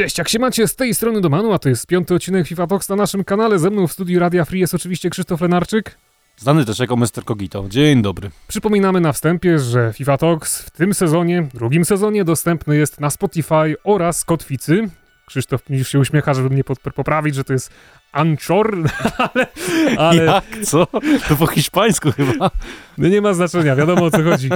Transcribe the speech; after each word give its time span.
Cześć, 0.00 0.18
jak 0.18 0.28
się 0.28 0.38
macie 0.38 0.68
z 0.68 0.76
tej 0.76 0.94
strony 0.94 1.20
Domanu, 1.20 1.52
a 1.52 1.58
to 1.58 1.68
jest 1.68 1.86
piąty 1.86 2.14
odcinek 2.14 2.48
FIFA 2.48 2.66
Talks 2.66 2.88
na 2.88 2.96
naszym 2.96 3.24
kanale. 3.24 3.58
Ze 3.58 3.70
mną 3.70 3.86
w 3.86 3.92
studiu 3.92 4.20
Radia 4.20 4.44
Free 4.44 4.60
jest 4.60 4.74
oczywiście 4.74 5.10
Krzysztof 5.10 5.40
Lenarczyk. 5.40 5.98
Znany 6.36 6.64
też 6.64 6.78
jako 6.78 6.96
Mr. 6.96 7.24
Kogito. 7.24 7.64
Dzień 7.68 8.02
dobry. 8.02 8.30
Przypominamy 8.48 9.00
na 9.00 9.12
wstępie, 9.12 9.58
że 9.58 9.92
FIFA 9.92 10.18
Talks 10.18 10.62
w 10.62 10.70
tym 10.70 10.94
sezonie, 10.94 11.48
drugim 11.54 11.84
sezonie 11.84 12.24
dostępny 12.24 12.76
jest 12.76 13.00
na 13.00 13.10
Spotify 13.10 13.74
oraz 13.84 14.24
Kotwicy. 14.24 14.88
Krzysztof 15.30 15.62
już 15.70 15.88
się 15.88 15.98
uśmiecha, 15.98 16.34
żeby 16.34 16.50
mnie 16.50 16.64
poprawić, 16.94 17.34
że 17.34 17.44
to 17.44 17.52
jest 17.52 17.70
Anchor, 18.12 18.76
ale, 19.34 19.46
ale... 19.98 20.24
Jak? 20.24 20.44
Co? 20.64 20.86
To 21.28 21.36
po 21.38 21.46
hiszpańsku 21.46 22.12
chyba. 22.12 22.50
No 22.98 23.08
nie 23.08 23.20
ma 23.20 23.34
znaczenia, 23.34 23.76
wiadomo 23.76 24.04
o 24.04 24.10
co 24.10 24.22
chodzi. 24.22 24.48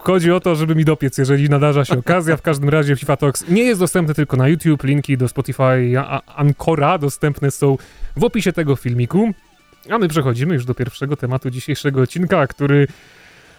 Chodzi 0.00 0.32
o 0.32 0.40
to, 0.40 0.54
żeby 0.54 0.74
mi 0.74 0.84
dopiec, 0.84 1.18
jeżeli 1.18 1.48
nadarza 1.48 1.84
się 1.84 1.98
okazja. 1.98 2.36
W 2.36 2.42
każdym 2.42 2.68
razie 2.68 2.96
FIFA 2.96 3.16
Talks 3.16 3.48
nie 3.48 3.62
jest 3.62 3.80
dostępny 3.80 4.14
tylko 4.14 4.36
na 4.36 4.48
YouTube. 4.48 4.84
Linki 4.84 5.16
do 5.16 5.28
Spotify 5.28 5.92
Ancora 6.36 6.98
dostępne 6.98 7.50
są 7.50 7.78
w 8.16 8.24
opisie 8.24 8.52
tego 8.52 8.76
filmiku. 8.76 9.32
A 9.90 9.98
my 9.98 10.08
przechodzimy 10.08 10.54
już 10.54 10.64
do 10.64 10.74
pierwszego 10.74 11.16
tematu 11.16 11.50
dzisiejszego 11.50 12.02
odcinka, 12.02 12.46
który 12.46 12.86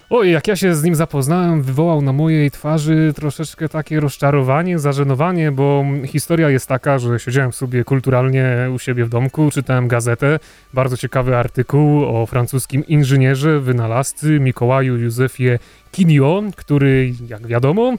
Oj, 0.10 0.32
jak 0.32 0.48
ja 0.48 0.56
się 0.56 0.76
z 0.76 0.84
nim 0.84 0.96
zapoznałem, 0.96 1.62
wywołał 1.62 2.02
na 2.02 2.14
mojej 2.14 2.52
twarzy 2.52 3.14
troszeczkę 3.16 3.70
takie 3.70 4.00
rozczarowanie, 4.00 4.80
zażenowanie, 4.80 5.52
bo 5.52 5.86
historia 6.06 6.50
jest 6.50 6.68
taka, 6.68 7.00
że 7.00 7.20
siedziałem 7.20 7.54
sobie 7.54 7.84
kulturalnie 7.84 8.70
u 8.76 8.80
siebie 8.80 9.06
w 9.06 9.10
domku, 9.10 9.52
czytałem 9.52 9.88
gazetę, 9.88 10.40
bardzo 10.74 10.98
ciekawy 10.98 11.38
artykuł 11.38 12.06
o 12.06 12.26
francuskim 12.26 12.88
inżynierze, 12.88 13.60
wynalazcy 13.60 14.40
Mikołaju 14.40 14.98
Józefie 14.98 15.60
Kinio, 15.92 16.44
który, 16.56 17.14
jak 17.28 17.48
wiadomo, 17.48 17.94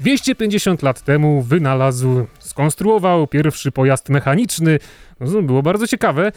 250 0.00 0.82
lat 0.82 1.02
temu 1.02 1.42
wynalazł, 1.42 2.26
skonstruował 2.38 3.26
pierwszy 3.26 3.72
pojazd 3.72 4.08
mechaniczny. 4.08 4.78
No, 5.20 5.42
było 5.42 5.62
bardzo 5.62 5.86
ciekawe, 5.86 6.32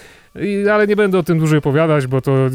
ale 0.72 0.88
nie 0.88 0.96
będę 0.96 1.18
o 1.18 1.24
tym 1.24 1.38
dłużej 1.40 1.60
opowiadać, 1.60 2.08
bo 2.08 2.22
to 2.22 2.50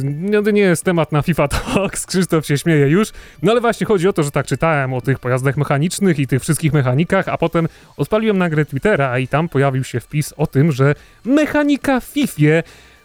nie 0.53 0.61
jest 0.61 0.85
temat 0.85 1.13
na 1.13 1.23
FIFA 1.23 1.49
Talks, 1.49 2.07
Krzysztof 2.07 2.47
się 2.47 2.59
śmieje 2.59 2.89
już. 2.89 3.09
No 3.43 3.53
ale 3.53 3.61
właśnie 3.61 3.87
chodzi 3.87 4.09
o 4.09 4.13
to, 4.13 4.23
że 4.23 4.31
tak 4.31 4.47
czytałem 4.47 4.95
o 4.95 5.01
tych 5.01 5.19
pojazdach 5.19 5.57
mechanicznych 5.57 6.19
i 6.19 6.27
tych 6.27 6.43
wszystkich 6.43 6.73
mechanikach, 6.73 7.29
a 7.29 7.39
potem 7.39 7.69
odpaliłem 7.97 8.39
nagrę 8.39 8.65
Twittera 8.65 9.19
i 9.19 9.29
tam 9.29 9.49
pojawił 9.49 9.85
się 9.85 10.01
wpis 10.01 10.35
o 10.37 10.47
tym, 10.47 10.73
że 10.73 10.95
mechanika 11.25 12.01
w 12.01 12.05
FIFA 12.05 12.63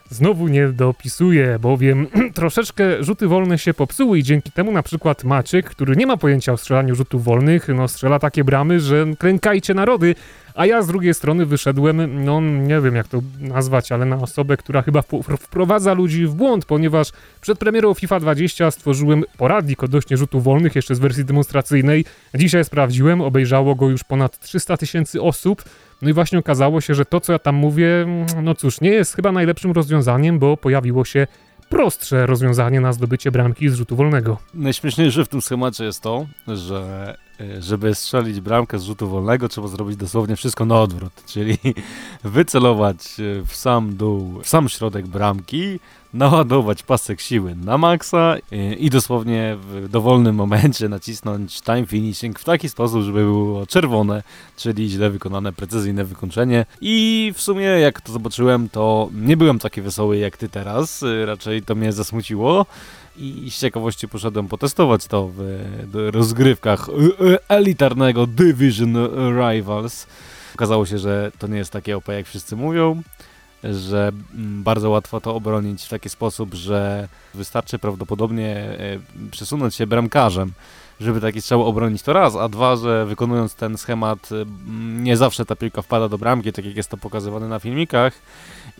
znowu 0.10 0.48
nie 0.48 0.68
dopisuje, 0.68 1.60
bowiem 1.60 2.08
troszeczkę 2.34 3.04
rzuty 3.04 3.28
wolne 3.28 3.58
się 3.58 3.74
popsuły 3.74 4.20
i 4.20 4.24
dzięki 4.24 4.52
temu 4.52 4.72
na 4.72 4.84
przykład 4.84 5.24
Maciek, 5.24 5.70
który 5.70 5.96
nie 5.96 6.08
ma 6.08 6.18
pojęcia 6.18 6.54
o 6.54 6.58
strzelaniu 6.58 6.96
rzutów 6.96 7.24
wolnych, 7.24 7.68
no 7.68 7.88
strzela 7.88 8.20
takie 8.20 8.44
bramy, 8.44 8.80
że 8.80 9.06
klękajcie 9.20 9.74
narody, 9.74 10.16
a 10.56 10.66
ja 10.66 10.82
z 10.82 10.88
drugiej 10.88 11.14
strony 11.14 11.46
wyszedłem, 11.46 12.24
no 12.26 12.42
nie 12.42 12.82
wiem 12.82 12.96
jak 12.96 13.08
to 13.08 13.22
nazwać, 13.40 13.92
ale 13.92 14.06
na 14.06 14.16
osobę, 14.16 14.58
która 14.58 14.82
chyba 14.82 15.02
wprowadza 15.40 15.94
ludzi 15.94 16.26
w 16.26 16.34
błąd, 16.34 16.66
ponieważ 16.66 17.12
przed 17.42 17.60
premierą 17.60 17.94
FIFA 17.94 18.20
20 18.20 18.72
stworzyłem 18.72 19.23
poradnik 19.38 19.84
odnośnie 19.84 20.18
rzutów 20.18 20.44
wolnych, 20.44 20.76
jeszcze 20.76 20.96
z 20.96 21.00
wersji 21.00 21.26
demonstracyjnej. 21.26 22.06
Dzisiaj 22.36 22.66
sprawdziłem, 22.66 23.22
obejrzało 23.22 23.76
go 23.76 23.90
już 23.90 24.04
ponad 24.04 24.40
300 24.40 24.78
tysięcy 24.78 25.22
osób. 25.22 25.64
No 26.02 26.09
i 26.09 26.14
właśnie 26.14 26.39
okazało 26.39 26.81
się, 26.81 26.95
że 26.95 27.05
to, 27.05 27.19
co 27.19 27.33
ja 27.33 27.39
tam 27.39 27.55
mówię, 27.55 28.08
no 28.42 28.55
cóż, 28.55 28.81
nie 28.81 28.89
jest 28.89 29.16
chyba 29.16 29.31
najlepszym 29.31 29.72
rozwiązaniem, 29.72 30.39
bo 30.39 30.58
pojawiło 30.58 31.05
się 31.05 31.28
prostsze 31.69 32.25
rozwiązanie 32.25 32.81
na 32.81 32.94
zdobycie 32.94 33.31
bramki 33.31 33.69
z 33.69 33.73
rzutu 33.73 33.95
wolnego. 33.95 34.38
Najśmieszniejsze 34.53 35.25
w 35.25 35.27
tym 35.27 35.42
schemacie 35.42 35.83
jest 35.83 36.02
to, 36.02 36.25
że 36.47 37.16
e, 37.39 37.61
żeby 37.61 37.95
strzelić 37.95 38.42
bramkę 38.42 38.80
z 38.80 38.83
rzutu 38.83 39.09
wolnego, 39.09 39.50
trzeba 39.50 39.67
zrobić 39.67 39.97
dosłownie 39.97 40.36
wszystko 40.36 40.66
na 40.66 40.81
odwrót, 40.81 41.14
czyli 41.25 41.58
wycelować 42.23 42.97
e, 43.20 43.45
w 43.45 43.55
sam 43.55 43.95
dół, 43.95 44.42
w 44.44 44.47
sam 44.47 44.70
środek 44.70 45.08
bramki, 45.08 45.80
naładować 46.14 46.84
pasek 46.84 47.22
siły 47.22 47.56
na 47.56 47.78
maksa 47.78 48.36
i 48.78 48.89
dosłownie 48.89 49.58
w 49.61 49.89
dowolnym 49.89 50.36
momencie 50.36 50.89
nacisnąć 50.89 51.61
time 51.61 51.86
finishing 51.86 52.39
w 52.39 52.44
taki 52.44 52.70
sposób, 52.70 53.04
żeby 53.04 53.23
było 53.23 53.66
czerwone, 53.67 54.23
czyli 54.58 54.89
źle 54.89 55.10
wykonane 55.10 55.54
precyzyjne 55.54 56.06
wykończenie. 56.06 56.66
I 56.82 57.32
w 57.36 57.42
sumie 57.42 57.66
jak 57.66 58.02
to 58.02 58.11
zobaczyłem, 58.11 58.70
to 58.70 59.10
nie 59.14 59.38
byłem 59.38 59.60
taki 59.60 59.82
wesoły 59.82 60.17
jak 60.17 60.38
ty 60.38 60.50
teraz, 60.50 61.06
raczej 61.26 61.61
to 61.61 61.76
mnie 61.76 61.94
zasmuciło 61.94 62.66
i 63.17 63.52
z 63.52 63.60
ciekawości 63.60 64.08
poszedłem 64.08 64.48
potestować 64.48 65.08
to 65.08 65.30
w 65.33 66.10
rozgrywkach 66.14 66.88
elitarnego 67.48 68.28
Division 68.28 68.98
Rivals. 69.39 70.08
Okazało 70.56 70.86
się, 70.86 70.98
że 70.98 71.32
to 71.39 71.48
nie 71.48 71.58
jest 71.58 71.72
takie 71.72 71.98
OP 71.98 72.08
jak 72.08 72.26
wszyscy 72.28 72.56
mówią 72.56 73.02
że 73.64 74.11
mm, 74.36 74.64
bardzo 74.64 74.89
łatwo 74.89 75.21
to 75.21 75.36
obronić 75.36 75.83
w 75.83 75.89
taki 75.89 76.09
sposób, 76.09 76.53
że 76.53 77.08
wystarczy 77.33 77.80
prawdopodobnie 77.80 78.55
e, 78.55 78.99
przesunąć 79.31 79.75
się 79.75 79.87
bramkarzem, 79.87 80.52
żeby 80.99 81.21
taki 81.21 81.42
strzał 81.42 81.65
obronić 81.65 82.02
to 82.02 82.14
raz, 82.14 82.36
a 82.36 82.49
dwa, 82.49 82.75
że 82.75 83.05
wykonując 83.05 83.55
ten 83.55 83.77
schemat 83.77 84.30
e, 84.31 84.45
nie 85.02 85.17
zawsze 85.17 85.45
ta 85.45 85.55
piłka 85.55 85.81
wpada 85.81 86.09
do 86.09 86.17
bramki, 86.17 86.53
tak 86.53 86.65
jak 86.65 86.75
jest 86.75 86.89
to 86.89 86.97
pokazywane 86.97 87.47
na 87.47 87.59
filmikach. 87.59 88.14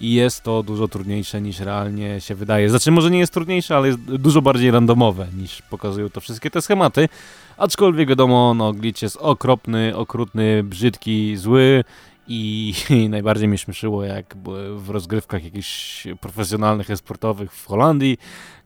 I 0.02 0.14
jest 0.14 0.44
to 0.44 0.64
dużo 0.64 0.88
trudniejsze 0.88 1.42
niż 1.42 1.60
realnie 1.60 2.22
się 2.22 2.36
wydaje. 2.36 2.70
Znaczy 2.70 2.92
może 2.92 3.12
nie 3.12 3.20
jest 3.20 3.34
trudniejsze, 3.34 3.78
ale 3.78 3.88
jest 3.88 4.00
dużo 4.00 4.42
bardziej 4.42 4.72
randomowe 4.72 5.28
niż 5.38 5.62
pokazują 5.62 6.10
to 6.10 6.22
wszystkie 6.22 6.52
te 6.52 6.62
schematy, 6.62 7.10
aczkolwiek 7.58 8.10
wiadomo, 8.10 8.54
no 8.54 8.74
glitch 8.74 9.02
jest 9.02 9.18
okropny, 9.18 9.96
okrutny, 9.96 10.64
brzydki, 10.64 11.38
zły 11.38 11.84
i, 12.30 12.74
I, 12.90 13.10
najbardziej 13.10 13.48
mnie 13.48 13.58
śmieszyło, 13.58 14.04
jak 14.04 14.36
w 14.76 14.90
rozgrywkach 14.90 15.44
jakichś 15.44 16.08
profesjonalnych 16.22 16.90
esportowych 16.90 17.54
w 17.54 17.66
Holandii 17.66 18.18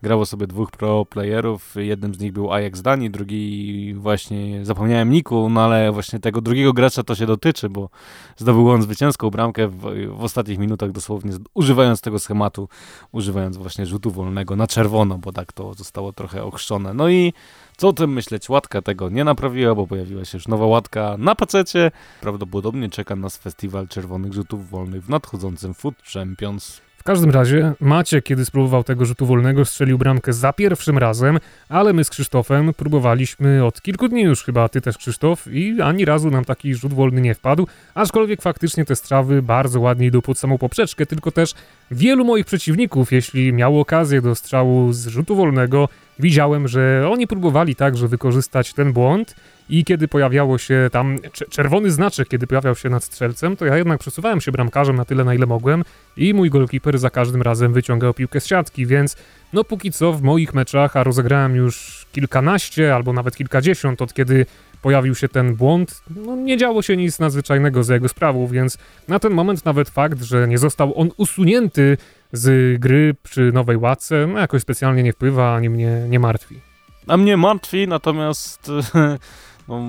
grało 0.04 0.26
sobie 0.26 0.48
dwóch 0.48 0.72
pro 0.72 1.06
playerów. 1.06 1.76
Jednym 1.76 2.16
z 2.16 2.20
nich 2.20 2.34
był 2.34 2.52
Ajax 2.52 2.82
Dani, 2.82 3.10
drugi 3.10 3.94
właśnie 3.94 4.66
zapomniałem 4.66 5.10
Niku, 5.10 5.50
no 5.50 5.62
ale 5.62 5.92
właśnie 5.92 6.20
tego 6.20 6.42
drugiego 6.42 6.74
gracza 6.74 7.04
to 7.04 7.16
się 7.16 7.26
dotyczy, 7.26 7.70
bo 7.70 7.90
zdobył 8.38 8.70
on 8.70 8.82
zwycięską 8.82 9.30
bramkę 9.30 9.68
w, 9.68 9.78
w 10.18 10.24
ostatnich 10.24 10.60
minutach 10.60 10.92
dosłownie, 10.92 11.32
używając 11.54 12.02
tego 12.02 12.20
schematu, 12.20 12.70
używając 13.12 13.58
właśnie 13.58 13.86
rzutu 13.86 14.12
wolnego 14.12 14.56
na 14.56 14.68
czerwono, 14.68 15.18
bo 15.18 15.32
tak 15.32 15.54
to 15.54 15.74
zostało 15.74 16.14
trochę 16.14 16.44
ochrzczone. 16.44 16.94
No 16.94 17.10
i 17.10 17.34
co 17.78 17.88
o 17.88 17.94
tym 17.94 18.14
myśleć? 18.14 18.50
Łatka 18.50 18.82
tego 18.82 19.10
nie 19.10 19.24
naprawiła, 19.24 19.76
bo 19.76 19.88
pojawiła 19.88 20.26
się 20.26 20.38
już 20.38 20.48
nowa 20.48 20.66
łatka 20.66 21.16
na 21.18 21.36
pacecie. 21.36 21.92
Prawdopodobnie 22.22 22.90
czeka 22.90 23.16
nas 23.16 23.38
festiwal 23.38 23.88
czerwonych 23.88 24.34
rzutów 24.34 24.70
wolnych 24.70 25.04
w 25.06 25.10
nadchodzącym 25.10 25.74
Food 25.74 25.96
Champions. 26.14 26.83
W 27.04 27.06
każdym 27.06 27.30
razie 27.30 27.74
Macie, 27.80 28.22
kiedy 28.22 28.46
spróbował 28.46 28.84
tego 28.84 29.06
rzutu 29.06 29.26
wolnego, 29.26 29.66
strzelił 29.66 29.98
bramkę 29.98 30.34
za 30.34 30.54
pierwszym 30.54 30.98
razem, 30.98 31.40
ale 31.70 31.94
my 31.94 32.04
z 32.04 32.10
Krzysztofem 32.10 32.74
próbowaliśmy 32.74 33.66
od 33.66 33.82
kilku 33.82 34.08
dni 34.08 34.22
już 34.22 34.44
chyba, 34.44 34.70
ty 34.70 34.82
też 34.82 34.98
Krzysztof, 34.98 35.48
i 35.48 35.82
ani 35.82 36.06
razu 36.06 36.32
nam 36.32 36.46
taki 36.46 36.76
rzut 36.76 36.94
wolny 36.94 37.22
nie 37.22 37.36
wpadł, 37.36 37.68
aczkolwiek 37.94 38.42
faktycznie 38.42 38.86
te 38.86 38.96
strawy 38.96 39.42
bardzo 39.42 39.80
ładnie 39.80 40.08
idą 40.08 40.22
pod 40.22 40.38
samą 40.38 40.58
poprzeczkę, 40.58 41.06
tylko 41.06 41.32
też 41.32 41.54
wielu 41.92 42.26
moich 42.26 42.46
przeciwników, 42.46 43.12
jeśli 43.12 43.54
miało 43.54 43.82
okazję 43.82 44.22
do 44.22 44.36
strzału 44.36 44.94
z 44.94 45.08
rzutu 45.08 45.36
wolnego, 45.36 45.90
widziałem, 46.20 46.68
że 46.68 47.10
oni 47.12 47.28
próbowali 47.28 47.76
także 47.76 48.08
wykorzystać 48.08 48.74
ten 48.74 48.94
błąd 48.94 49.36
i 49.70 49.86
kiedy 49.86 50.08
pojawiało 50.08 50.58
się 50.58 50.90
tam 50.92 51.18
czerwony 51.50 51.92
znaczek, 51.92 52.28
kiedy 52.28 52.48
pojawiał 52.48 52.76
się 52.76 52.90
nad 52.90 53.04
strzelcem, 53.04 53.58
to 53.58 53.66
ja 53.66 53.78
jednak 53.78 54.00
przesuwałem 54.00 54.42
się 54.42 54.52
bramkarzem 54.52 54.96
na 54.96 55.06
tyle, 55.06 55.24
na 55.24 55.34
ile 55.34 55.46
mogłem 55.46 55.84
i 56.18 56.34
mój 56.34 56.50
goalkeeper 56.50 56.98
za 56.98 57.10
każdym 57.10 57.42
razem 57.42 57.74
wyciągał 57.74 58.14
piłkę 58.14 58.40
z 58.40 58.46
siatki, 58.46 58.86
więc 58.86 59.18
no 59.54 59.64
póki 59.64 59.92
co 59.92 60.14
w 60.14 60.22
moich 60.22 60.54
meczach, 60.54 60.98
a 60.98 61.04
rozegrałem 61.04 61.56
już 61.56 62.06
kilkanaście 62.12 62.96
albo 62.96 63.14
nawet 63.14 63.36
kilkadziesiąt 63.36 64.02
od 64.02 64.14
kiedy 64.14 64.46
pojawił 64.82 65.16
się 65.16 65.30
ten 65.30 65.56
błąd, 65.56 66.04
no 66.16 66.36
nie 66.36 66.58
działo 66.58 66.82
się 66.82 66.98
nic 66.98 67.20
nadzwyczajnego 67.20 67.84
za 67.84 67.94
jego 67.94 68.10
sprawą, 68.10 68.48
więc 68.48 68.78
na 69.08 69.20
ten 69.20 69.34
moment 69.34 69.66
nawet 69.66 69.90
fakt, 69.90 70.24
że 70.24 70.48
nie 70.48 70.58
został 70.58 71.00
on 71.00 71.10
usunięty 71.18 71.98
z 72.32 72.80
gry 72.80 73.16
przy 73.24 73.52
nowej 73.52 73.78
łatce, 73.78 74.28
no 74.28 74.40
jakoś 74.40 74.62
specjalnie 74.62 75.04
nie 75.04 75.14
wpływa, 75.14 75.56
ani 75.56 75.70
mnie 75.70 76.06
nie 76.10 76.20
martwi. 76.20 76.60
A 77.08 77.18
mnie 77.18 77.38
martwi, 77.38 77.88
natomiast 77.88 78.72
no, 79.68 79.82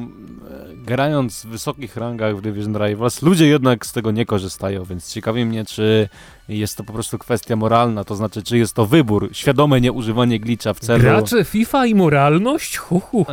grając 0.74 1.44
w 1.44 1.48
wysokich 1.48 1.96
rangach 1.96 2.36
w 2.36 2.40
Division 2.40 2.76
Rivals, 2.76 3.22
ludzie 3.22 3.46
jednak 3.46 3.86
z 3.86 3.92
tego 3.92 4.10
nie 4.10 4.26
korzystają, 4.26 4.84
więc 4.84 5.12
ciekawi 5.12 5.44
mnie, 5.44 5.64
czy 5.64 6.08
jest 6.48 6.76
to 6.76 6.84
po 6.84 6.92
prostu 6.92 7.18
kwestia 7.18 7.56
moralna, 7.56 8.04
to 8.04 8.16
znaczy, 8.16 8.42
czy 8.42 8.58
jest 8.58 8.74
to 8.74 8.86
wybór, 8.86 9.30
świadome 9.32 9.80
nieużywanie 9.80 10.40
glitcha 10.40 10.74
w 10.74 10.80
celu... 10.80 11.00
Gracze 11.00 11.44
FIFA 11.44 11.86
i 11.86 11.94
moralność? 11.94 12.76
Hu, 12.76 13.00
hu, 13.00 13.24
hu. 13.24 13.32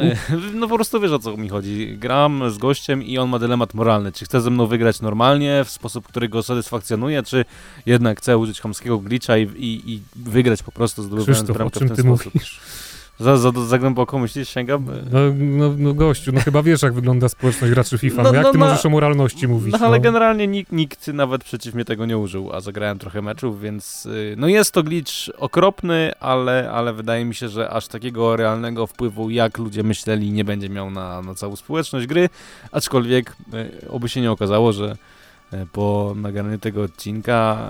No 0.53 0.67
po 0.67 0.75
prostu 0.75 0.99
wiesz, 0.99 1.11
o 1.11 1.19
co 1.19 1.37
mi 1.37 1.49
chodzi. 1.49 1.97
Gram 1.97 2.51
z 2.51 2.57
gościem 2.57 3.03
i 3.03 3.17
on 3.17 3.29
ma 3.29 3.39
dylemat 3.39 3.73
moralny, 3.73 4.11
czy 4.11 4.25
chce 4.25 4.41
ze 4.41 4.49
mną 4.49 4.67
wygrać 4.67 5.01
normalnie, 5.01 5.63
w 5.65 5.69
sposób, 5.69 6.07
który 6.07 6.29
go 6.29 6.43
satysfakcjonuje, 6.43 7.23
czy 7.23 7.45
jednak 7.85 8.17
chce 8.17 8.37
użyć 8.37 8.61
chamskiego 8.61 8.99
glitcha 8.99 9.37
i, 9.37 9.43
i, 9.43 9.93
i 9.93 10.01
wygrać 10.15 10.63
po 10.63 10.71
prostu 10.71 11.03
zdobywając 11.03 11.37
Krzysztof, 11.37 11.57
bramkę 11.57 11.77
o 11.77 11.79
czym 11.79 11.87
w 11.87 11.91
ten 11.91 11.95
ty 11.95 12.03
sposób. 12.03 12.33
Mówisz? 12.33 12.59
Za, 13.21 13.37
za, 13.37 13.51
za 13.51 13.79
głęboko 13.79 14.19
myślisz, 14.19 14.49
sięgam? 14.49 14.85
No, 15.11 15.19
no, 15.37 15.73
no 15.77 15.93
gościu, 15.93 16.31
no 16.31 16.41
chyba 16.41 16.63
wiesz, 16.63 16.81
jak 16.81 16.93
wygląda 16.93 17.29
społeczność 17.29 17.73
graczy 17.73 17.97
FIFA. 17.97 18.23
No, 18.23 18.29
No, 18.31 18.35
jak 18.35 18.43
no, 18.43 18.51
ty 18.51 18.57
no. 18.57 18.65
możesz 18.65 18.85
o 18.85 18.89
moralności 18.89 19.47
mówić? 19.47 19.73
No 19.79 19.87
ale 19.87 19.97
no? 19.97 20.03
generalnie 20.03 20.47
nikt, 20.47 20.71
nikt 20.71 21.07
nawet 21.07 21.43
przeciw 21.43 21.73
mnie 21.75 21.85
tego 21.85 22.05
nie 22.05 22.17
użył, 22.17 22.53
a 22.53 22.61
zagrałem 22.61 22.99
trochę 22.99 23.21
meczów, 23.21 23.61
więc 23.61 24.05
y, 24.05 24.35
no 24.37 24.47
jest 24.47 24.71
to 24.71 24.83
glitch 24.83 25.13
okropny, 25.37 26.11
ale, 26.19 26.71
ale 26.71 26.93
wydaje 26.93 27.25
mi 27.25 27.35
się, 27.35 27.49
że 27.49 27.69
aż 27.69 27.87
takiego 27.87 28.35
realnego 28.35 28.87
wpływu, 28.87 29.29
jak 29.29 29.57
ludzie 29.57 29.83
myśleli, 29.83 30.31
nie 30.31 30.45
będzie 30.45 30.69
miał 30.69 30.91
na, 30.91 31.21
na 31.21 31.35
całą 31.35 31.55
społeczność 31.55 32.07
gry, 32.07 32.29
aczkolwiek 32.71 33.35
y, 33.83 33.89
oby 33.89 34.09
się 34.09 34.21
nie 34.21 34.31
okazało, 34.31 34.73
że 34.73 34.95
po 35.71 36.13
nagraniu 36.15 36.57
tego 36.57 36.83
odcinka, 36.83 37.69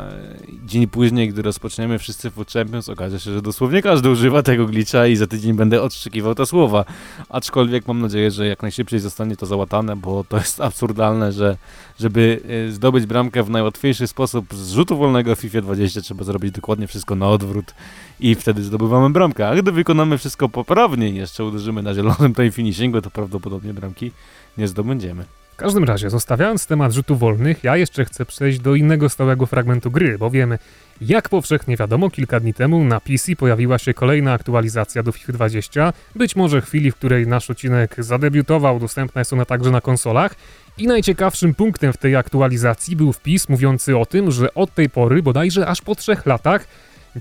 y, 0.49 0.67
dzień 0.67 0.87
później, 0.87 1.29
gdy 1.29 1.41
rozpoczniemy 1.41 1.99
wszyscy 1.99 2.31
Food 2.31 2.51
Champions, 2.51 2.89
okaże 2.89 3.19
się, 3.19 3.33
że 3.33 3.41
dosłownie 3.41 3.81
każdy 3.81 4.09
używa 4.09 4.43
tego 4.43 4.65
glitcha 4.65 5.07
i 5.07 5.15
za 5.15 5.27
tydzień 5.27 5.53
będę 5.53 5.81
odszczykiwał 5.81 6.35
te 6.35 6.45
słowa. 6.45 6.85
Aczkolwiek 7.29 7.87
mam 7.87 8.01
nadzieję, 8.01 8.31
że 8.31 8.47
jak 8.47 8.61
najszybciej 8.61 8.99
zostanie 8.99 9.35
to 9.35 9.45
załatane, 9.45 9.95
bo 9.95 10.23
to 10.23 10.37
jest 10.37 10.61
absurdalne, 10.71 11.31
że 11.31 11.57
żeby 11.99 12.41
y, 12.69 12.71
zdobyć 12.71 13.05
bramkę 13.05 13.43
w 13.43 13.49
najłatwiejszy 13.49 14.07
sposób 14.07 14.53
z 14.53 14.71
rzutu 14.71 14.97
wolnego 14.97 15.35
w 15.35 15.39
FIFA 15.39 15.61
20 15.61 16.01
trzeba 16.01 16.23
zrobić 16.23 16.51
dokładnie 16.51 16.87
wszystko 16.87 17.15
na 17.15 17.29
odwrót 17.29 17.73
i 18.19 18.35
wtedy 18.35 18.63
zdobywamy 18.63 19.09
bramkę. 19.09 19.47
A 19.47 19.55
gdy 19.55 19.71
wykonamy 19.71 20.17
wszystko 20.17 20.49
poprawnie 20.49 21.09
i 21.09 21.15
jeszcze 21.15 21.45
uderzymy 21.45 21.83
na 21.83 21.93
zielonym 21.93 22.35
time 22.35 22.51
finishingu, 22.51 23.01
to 23.01 23.09
prawdopodobnie 23.09 23.73
bramki 23.73 24.11
nie 24.57 24.67
zdobędziemy. 24.67 25.40
Każdym 25.61 25.83
razie, 25.83 26.09
zostawiając 26.09 26.67
temat 26.67 26.93
rzutów 26.93 27.19
wolnych, 27.19 27.63
ja 27.63 27.77
jeszcze 27.77 28.05
chcę 28.05 28.25
przejść 28.25 28.59
do 28.59 28.75
innego 28.75 29.09
stałego 29.09 29.45
fragmentu 29.45 29.91
gry, 29.91 30.17
bowiem 30.17 30.57
jak 31.01 31.29
powszechnie 31.29 31.77
wiadomo, 31.77 32.09
kilka 32.09 32.39
dni 32.39 32.53
temu 32.53 32.83
na 32.83 32.99
PC 32.99 33.35
pojawiła 33.35 33.77
się 33.77 33.93
kolejna 33.93 34.33
aktualizacja 34.33 35.03
do 35.03 35.11
FIFA 35.11 35.33
20, 35.33 35.93
być 36.15 36.35
może 36.35 36.61
chwili, 36.61 36.91
w 36.91 36.95
której 36.95 37.27
nasz 37.27 37.49
odcinek 37.49 37.95
zadebiutował, 37.97 38.79
dostępna 38.79 39.21
jest 39.21 39.33
ona 39.33 39.45
także 39.45 39.71
na 39.71 39.81
konsolach. 39.81 40.35
I 40.77 40.87
najciekawszym 40.87 41.55
punktem 41.55 41.93
w 41.93 41.97
tej 41.97 42.15
aktualizacji 42.15 42.95
był 42.95 43.13
wpis 43.13 43.49
mówiący 43.49 43.97
o 43.97 44.05
tym, 44.05 44.31
że 44.31 44.53
od 44.53 44.73
tej 44.73 44.89
pory, 44.89 45.23
bodajże 45.23 45.67
aż 45.67 45.81
po 45.81 45.95
trzech 45.95 46.25
latach, 46.25 46.67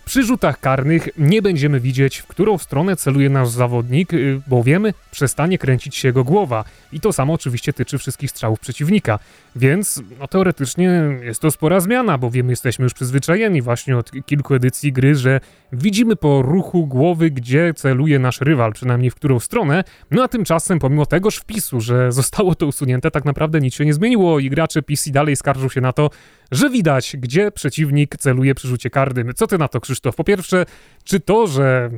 przy 0.04 0.22
rzutach 0.22 0.60
karnych 0.60 1.08
nie 1.18 1.42
będziemy 1.42 1.80
widzieć, 1.80 2.18
w 2.18 2.26
którą 2.26 2.58
stronę 2.58 2.96
celuje 2.96 3.30
nasz 3.30 3.48
zawodnik, 3.48 4.14
y, 4.14 4.40
bowiem 4.46 4.86
przestanie 5.10 5.58
kręcić 5.58 5.96
się 5.96 6.08
jego 6.08 6.24
głowa. 6.24 6.64
I 6.92 7.00
to 7.00 7.12
samo 7.12 7.32
oczywiście 7.32 7.72
tyczy 7.72 7.98
wszystkich 7.98 8.30
strzałów 8.30 8.60
przeciwnika. 8.60 9.18
Więc 9.56 10.02
no, 10.20 10.28
teoretycznie 10.28 11.02
jest 11.22 11.40
to 11.40 11.50
spora 11.50 11.80
zmiana, 11.80 12.18
bowiem 12.18 12.50
jesteśmy 12.50 12.82
już 12.82 12.94
przyzwyczajeni 12.94 13.62
właśnie 13.62 13.96
od 13.96 14.10
kilku 14.26 14.54
edycji 14.54 14.92
gry, 14.92 15.14
że 15.14 15.40
widzimy 15.72 16.16
po 16.16 16.42
ruchu 16.42 16.86
głowy, 16.86 17.30
gdzie 17.30 17.74
celuje 17.74 18.18
nasz 18.18 18.40
rywal, 18.40 18.72
przynajmniej 18.72 19.10
w 19.10 19.14
którą 19.14 19.40
stronę. 19.40 19.84
No 20.10 20.22
a 20.22 20.28
tymczasem, 20.28 20.78
pomimo 20.78 21.06
tegoż 21.06 21.36
wpisu, 21.36 21.80
że 21.80 22.12
zostało 22.12 22.54
to 22.54 22.66
usunięte, 22.66 23.10
tak 23.10 23.24
naprawdę 23.24 23.60
nic 23.60 23.74
się 23.74 23.84
nie 23.84 23.94
zmieniło 23.94 24.38
i 24.38 24.50
gracze 24.50 24.82
PC 24.82 25.10
dalej 25.10 25.36
skarżą 25.36 25.68
się 25.68 25.80
na 25.80 25.92
to, 25.92 26.10
że 26.50 26.70
widać, 26.70 27.16
gdzie 27.18 27.50
przeciwnik 27.50 28.16
celuje 28.16 28.54
przy 28.54 28.68
rzucie 28.68 28.90
karnym. 28.90 29.34
Co 29.34 29.46
ty 29.46 29.58
na 29.58 29.68
to, 29.68 29.80
Krzysztof? 29.80 30.16
Po 30.16 30.24
pierwsze, 30.24 30.66
czy 31.04 31.20
to, 31.20 31.46
że 31.46 31.90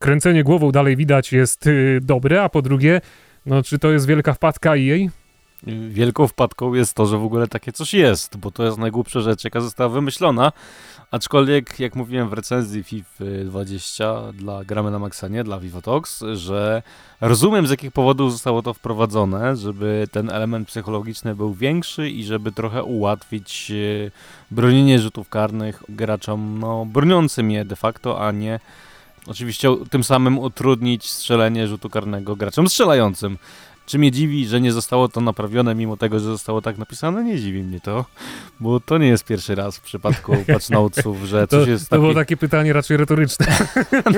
kręcenie 0.00 0.44
głową 0.44 0.72
dalej 0.72 0.96
widać 0.96 1.32
jest 1.32 1.66
y, 1.66 2.00
dobre, 2.02 2.42
a 2.42 2.48
po 2.48 2.62
drugie, 2.62 3.00
no 3.46 3.62
czy 3.62 3.78
to 3.78 3.90
jest 3.90 4.06
wielka 4.06 4.34
wpadka 4.34 4.76
i 4.76 4.84
jej? 4.84 5.10
Wielką 5.88 6.28
wpadką 6.28 6.74
jest 6.74 6.94
to, 6.94 7.06
że 7.06 7.18
w 7.18 7.24
ogóle 7.24 7.48
takie 7.48 7.72
coś 7.72 7.94
jest, 7.94 8.36
bo 8.36 8.50
to 8.50 8.64
jest 8.64 8.78
najgłupsza 8.78 9.20
rzecz, 9.20 9.44
jaka 9.44 9.60
została 9.60 9.90
wymyślona. 9.90 10.52
Aczkolwiek, 11.10 11.80
jak 11.80 11.94
mówiłem 11.94 12.28
w 12.28 12.32
recenzji 12.32 12.82
FIFA 12.82 13.24
20 13.44 14.32
dla 14.32 14.64
Gramy 14.64 14.90
na 14.90 14.98
Maxanie, 14.98 15.44
dla 15.44 15.60
Vivotox, 15.60 16.24
że 16.34 16.82
rozumiem 17.20 17.66
z 17.66 17.70
jakich 17.70 17.92
powodów 17.92 18.32
zostało 18.32 18.62
to 18.62 18.74
wprowadzone, 18.74 19.56
żeby 19.56 20.08
ten 20.12 20.30
element 20.30 20.68
psychologiczny 20.68 21.34
był 21.34 21.54
większy 21.54 22.10
i 22.10 22.24
żeby 22.24 22.52
trochę 22.52 22.84
ułatwić 22.84 23.70
e, 23.70 24.10
bronienie 24.50 24.98
rzutów 24.98 25.28
karnych 25.28 25.82
graczom 25.88 26.58
no, 26.60 26.84
broniącym 26.86 27.50
je 27.50 27.64
de 27.64 27.76
facto, 27.76 28.26
a 28.26 28.32
nie 28.32 28.60
oczywiście 29.26 29.76
tym 29.90 30.04
samym 30.04 30.38
utrudnić 30.38 31.10
strzelenie 31.10 31.66
rzutu 31.66 31.90
karnego 31.90 32.36
graczom 32.36 32.68
strzelającym. 32.68 33.38
Czy 33.88 33.98
mnie 33.98 34.12
dziwi, 34.12 34.46
że 34.46 34.60
nie 34.60 34.72
zostało 34.72 35.08
to 35.08 35.20
naprawione, 35.20 35.74
mimo 35.74 35.96
tego, 35.96 36.18
że 36.18 36.24
zostało 36.24 36.62
tak 36.62 36.78
napisane? 36.78 37.24
Nie 37.24 37.38
dziwi 37.38 37.62
mnie 37.62 37.80
to, 37.80 38.04
bo 38.60 38.80
to 38.80 38.98
nie 38.98 39.06
jest 39.06 39.24
pierwszy 39.24 39.54
raz 39.54 39.76
w 39.76 39.80
przypadku 39.80 40.36
patchnotesów, 40.52 41.24
że 41.24 41.46
To, 41.46 41.58
coś 41.60 41.68
jest 41.68 41.88
to 41.90 41.98
było 41.98 42.14
takie... 42.14 42.36
pytanie 42.36 42.72
raczej 42.72 42.96
retoryczne. 42.96 43.46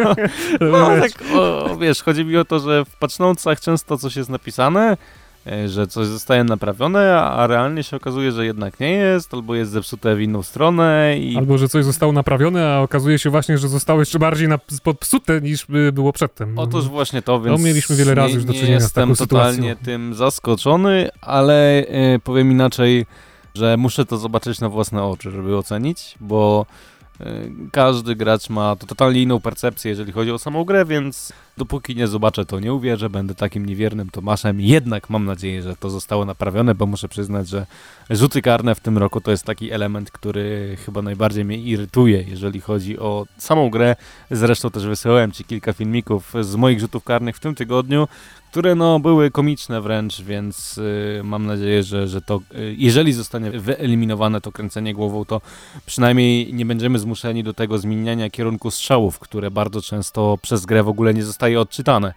No, 0.02 0.14
no 0.72 0.88
tak, 1.00 1.12
o, 1.34 1.76
wiesz, 1.76 2.02
chodzi 2.02 2.24
mi 2.24 2.36
o 2.36 2.44
to, 2.44 2.58
że 2.60 2.84
w 2.84 2.96
patchnotesach 2.96 3.60
często 3.60 3.98
coś 3.98 4.16
jest 4.16 4.30
napisane, 4.30 4.96
że 5.66 5.86
coś 5.86 6.06
zostaje 6.06 6.44
naprawione, 6.44 7.22
a 7.22 7.46
realnie 7.46 7.82
się 7.82 7.96
okazuje, 7.96 8.32
że 8.32 8.46
jednak 8.46 8.80
nie 8.80 8.90
jest, 8.90 9.34
albo 9.34 9.54
jest 9.54 9.70
zepsute 9.70 10.16
w 10.16 10.20
inną 10.20 10.42
stronę 10.42 11.18
i 11.18 11.36
Albo, 11.36 11.58
że 11.58 11.68
coś 11.68 11.84
zostało 11.84 12.12
naprawione, 12.12 12.74
a 12.74 12.80
okazuje 12.80 13.18
się 13.18 13.30
właśnie, 13.30 13.58
że 13.58 13.68
zostało 13.68 14.00
jeszcze 14.00 14.18
bardziej 14.18 14.48
popsute 14.82 15.40
niż 15.40 15.66
y, 15.88 15.92
było 15.92 16.12
przedtem. 16.12 16.58
Otóż 16.58 16.88
właśnie 16.88 17.22
to, 17.22 17.40
więc 17.40 17.62
mieliśmy 17.62 17.96
wiele 17.96 18.14
razy 18.14 18.28
nie, 18.28 18.34
już 18.34 18.44
do 18.44 18.52
nie 18.52 18.58
czynienia 18.58 18.80
z 18.80 18.82
jestem 18.82 19.08
taką 19.08 19.26
totalnie 19.26 19.56
sytuacją. 19.56 19.84
tym 19.84 20.14
zaskoczony, 20.14 21.08
ale 21.20 21.86
e, 21.86 22.18
powiem 22.18 22.50
inaczej, 22.50 23.06
że 23.54 23.76
muszę 23.76 24.06
to 24.06 24.16
zobaczyć 24.16 24.60
na 24.60 24.68
własne 24.68 25.04
oczy, 25.04 25.30
żeby 25.30 25.56
ocenić, 25.56 26.14
bo 26.20 26.66
e, 26.68 26.99
każdy 27.72 28.16
gracz 28.16 28.50
ma 28.50 28.76
to 28.76 28.86
totalnie 28.86 29.22
inną 29.22 29.40
percepcję, 29.40 29.88
jeżeli 29.88 30.12
chodzi 30.12 30.32
o 30.32 30.38
samą 30.38 30.64
grę, 30.64 30.84
więc 30.84 31.32
dopóki 31.58 31.96
nie 31.96 32.06
zobaczę, 32.06 32.46
to 32.46 32.60
nie 32.60 32.74
uwierzę, 32.74 33.10
będę 33.10 33.34
takim 33.34 33.66
niewiernym 33.66 34.10
Tomaszem. 34.10 34.60
Jednak 34.60 35.10
mam 35.10 35.24
nadzieję, 35.24 35.62
że 35.62 35.76
to 35.76 35.90
zostało 35.90 36.24
naprawione, 36.24 36.74
bo 36.74 36.86
muszę 36.86 37.08
przyznać, 37.08 37.48
że 37.48 37.66
rzuty 38.10 38.42
karne 38.42 38.74
w 38.74 38.80
tym 38.80 38.98
roku 38.98 39.20
to 39.20 39.30
jest 39.30 39.44
taki 39.44 39.70
element, 39.70 40.10
który 40.10 40.76
chyba 40.84 41.02
najbardziej 41.02 41.44
mnie 41.44 41.58
irytuje, 41.58 42.24
jeżeli 42.28 42.60
chodzi 42.60 42.98
o 42.98 43.26
samą 43.38 43.70
grę. 43.70 43.96
Zresztą 44.30 44.70
też 44.70 44.86
wysyłałem 44.86 45.32
Ci 45.32 45.44
kilka 45.44 45.72
filmików 45.72 46.34
z 46.40 46.56
moich 46.56 46.80
rzutów 46.80 47.04
karnych 47.04 47.36
w 47.36 47.40
tym 47.40 47.54
tygodniu, 47.54 48.08
które 48.50 48.74
no 48.74 49.00
były 49.00 49.30
komiczne 49.30 49.80
wręcz, 49.80 50.20
więc 50.22 50.78
y, 50.78 51.20
mam 51.24 51.46
nadzieję, 51.46 51.82
że, 51.82 52.08
że 52.08 52.22
to, 52.22 52.40
y, 52.54 52.74
jeżeli 52.78 53.12
zostanie 53.12 53.50
wyeliminowane 53.50 54.40
to 54.40 54.52
kręcenie 54.52 54.94
głową, 54.94 55.24
to 55.24 55.40
przynajmniej 55.86 56.54
nie 56.54 56.66
będziemy 56.66 56.98
zmuszeni 56.98 57.42
do 57.44 57.54
tego 57.54 57.78
zmieniania 57.78 58.30
kierunku 58.30 58.70
strzałów, 58.70 59.18
które 59.18 59.50
bardzo 59.50 59.82
często 59.82 60.38
przez 60.42 60.66
grę 60.66 60.82
w 60.82 60.88
ogóle 60.88 61.14
nie 61.14 61.24
zostaje 61.24 61.60
odczytane. 61.60 62.14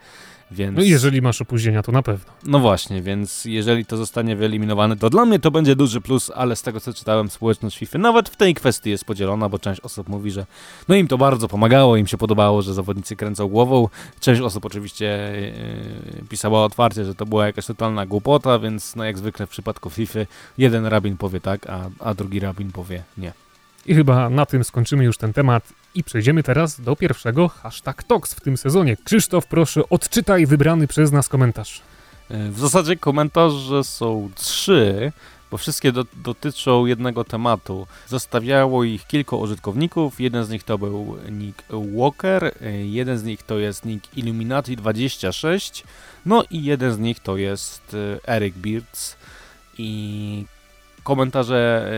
Więc... 0.51 0.77
No 0.77 0.83
jeżeli 0.83 1.21
masz 1.21 1.41
opóźnienia, 1.41 1.83
to 1.83 1.91
na 1.91 2.01
pewno. 2.01 2.33
No 2.45 2.59
właśnie, 2.59 3.01
więc 3.01 3.45
jeżeli 3.45 3.85
to 3.85 3.97
zostanie 3.97 4.35
wyeliminowane, 4.35 4.97
to 4.97 5.09
dla 5.09 5.25
mnie 5.25 5.39
to 5.39 5.51
będzie 5.51 5.75
duży 5.75 6.01
plus, 6.01 6.31
ale 6.35 6.55
z 6.55 6.61
tego 6.61 6.79
co 6.79 6.93
czytałem, 6.93 7.29
społeczność 7.29 7.77
FIFA 7.77 7.97
nawet 7.97 8.29
w 8.29 8.35
tej 8.35 8.53
kwestii 8.53 8.89
jest 8.89 9.05
podzielona, 9.05 9.49
bo 9.49 9.59
część 9.59 9.81
osób 9.81 10.09
mówi, 10.09 10.31
że 10.31 10.45
no 10.87 10.95
im 10.95 11.07
to 11.07 11.17
bardzo 11.17 11.47
pomagało, 11.47 11.97
im 11.97 12.07
się 12.07 12.17
podobało, 12.17 12.61
że 12.61 12.73
zawodnicy 12.73 13.15
kręcą 13.15 13.47
głową. 13.47 13.87
Część 14.19 14.41
osób 14.41 14.65
oczywiście 14.65 15.31
yy, 16.15 16.27
pisała 16.29 16.65
otwarcie, 16.65 17.05
że 17.05 17.15
to 17.15 17.25
była 17.25 17.45
jakaś 17.45 17.65
totalna 17.65 18.05
głupota, 18.05 18.59
więc 18.59 18.95
no 18.95 19.03
jak 19.03 19.17
zwykle 19.17 19.47
w 19.47 19.49
przypadku 19.49 19.89
FIFA 19.89 20.19
jeden 20.57 20.85
rabin 20.85 21.17
powie 21.17 21.39
tak, 21.41 21.69
a, 21.69 21.89
a 21.99 22.13
drugi 22.13 22.39
rabin 22.39 22.71
powie 22.71 23.03
nie. 23.17 23.42
I 23.85 23.95
chyba 23.95 24.29
na 24.29 24.45
tym 24.45 24.63
skończymy 24.63 25.03
już 25.03 25.17
ten 25.17 25.33
temat 25.33 25.63
i 25.95 26.03
przejdziemy 26.03 26.43
teraz 26.43 26.81
do 26.81 26.95
pierwszego 26.95 27.47
hashtag 27.47 28.03
Tox 28.03 28.33
w 28.33 28.41
tym 28.41 28.57
sezonie. 28.57 28.97
Krzysztof, 29.03 29.47
proszę, 29.47 29.81
odczytaj 29.89 30.45
wybrany 30.45 30.87
przez 30.87 31.11
nas 31.11 31.29
komentarz. 31.29 31.81
Yy, 32.29 32.51
W 32.51 32.59
zasadzie 32.59 32.95
komentarze 32.95 33.83
są 33.83 34.29
trzy, 34.35 35.11
bo 35.51 35.57
wszystkie 35.57 35.91
do, 35.91 36.05
dotyczą 36.23 36.85
jednego 36.85 37.23
tematu. 37.23 37.87
Zostawiało 38.07 38.83
ich 38.83 39.07
kilku 39.07 39.39
użytkowników. 39.39 40.19
Jeden 40.19 40.45
z 40.45 40.49
nich 40.49 40.63
to 40.63 40.77
był 40.77 41.17
Nick 41.31 41.63
Walker, 41.69 42.45
y, 42.45 42.85
jeden 42.85 43.17
z 43.17 43.23
nich 43.23 43.43
to 43.43 43.59
jest 43.59 43.85
Nick 43.85 44.15
Illuminati26, 44.15 45.83
no 46.25 46.43
i 46.51 46.63
jeden 46.63 46.93
z 46.93 46.99
nich 46.99 47.19
to 47.19 47.37
jest 47.37 47.93
y, 47.93 48.19
Eric 48.27 48.55
Beards. 48.55 49.15
I 49.77 50.45
komentarze 51.03 51.89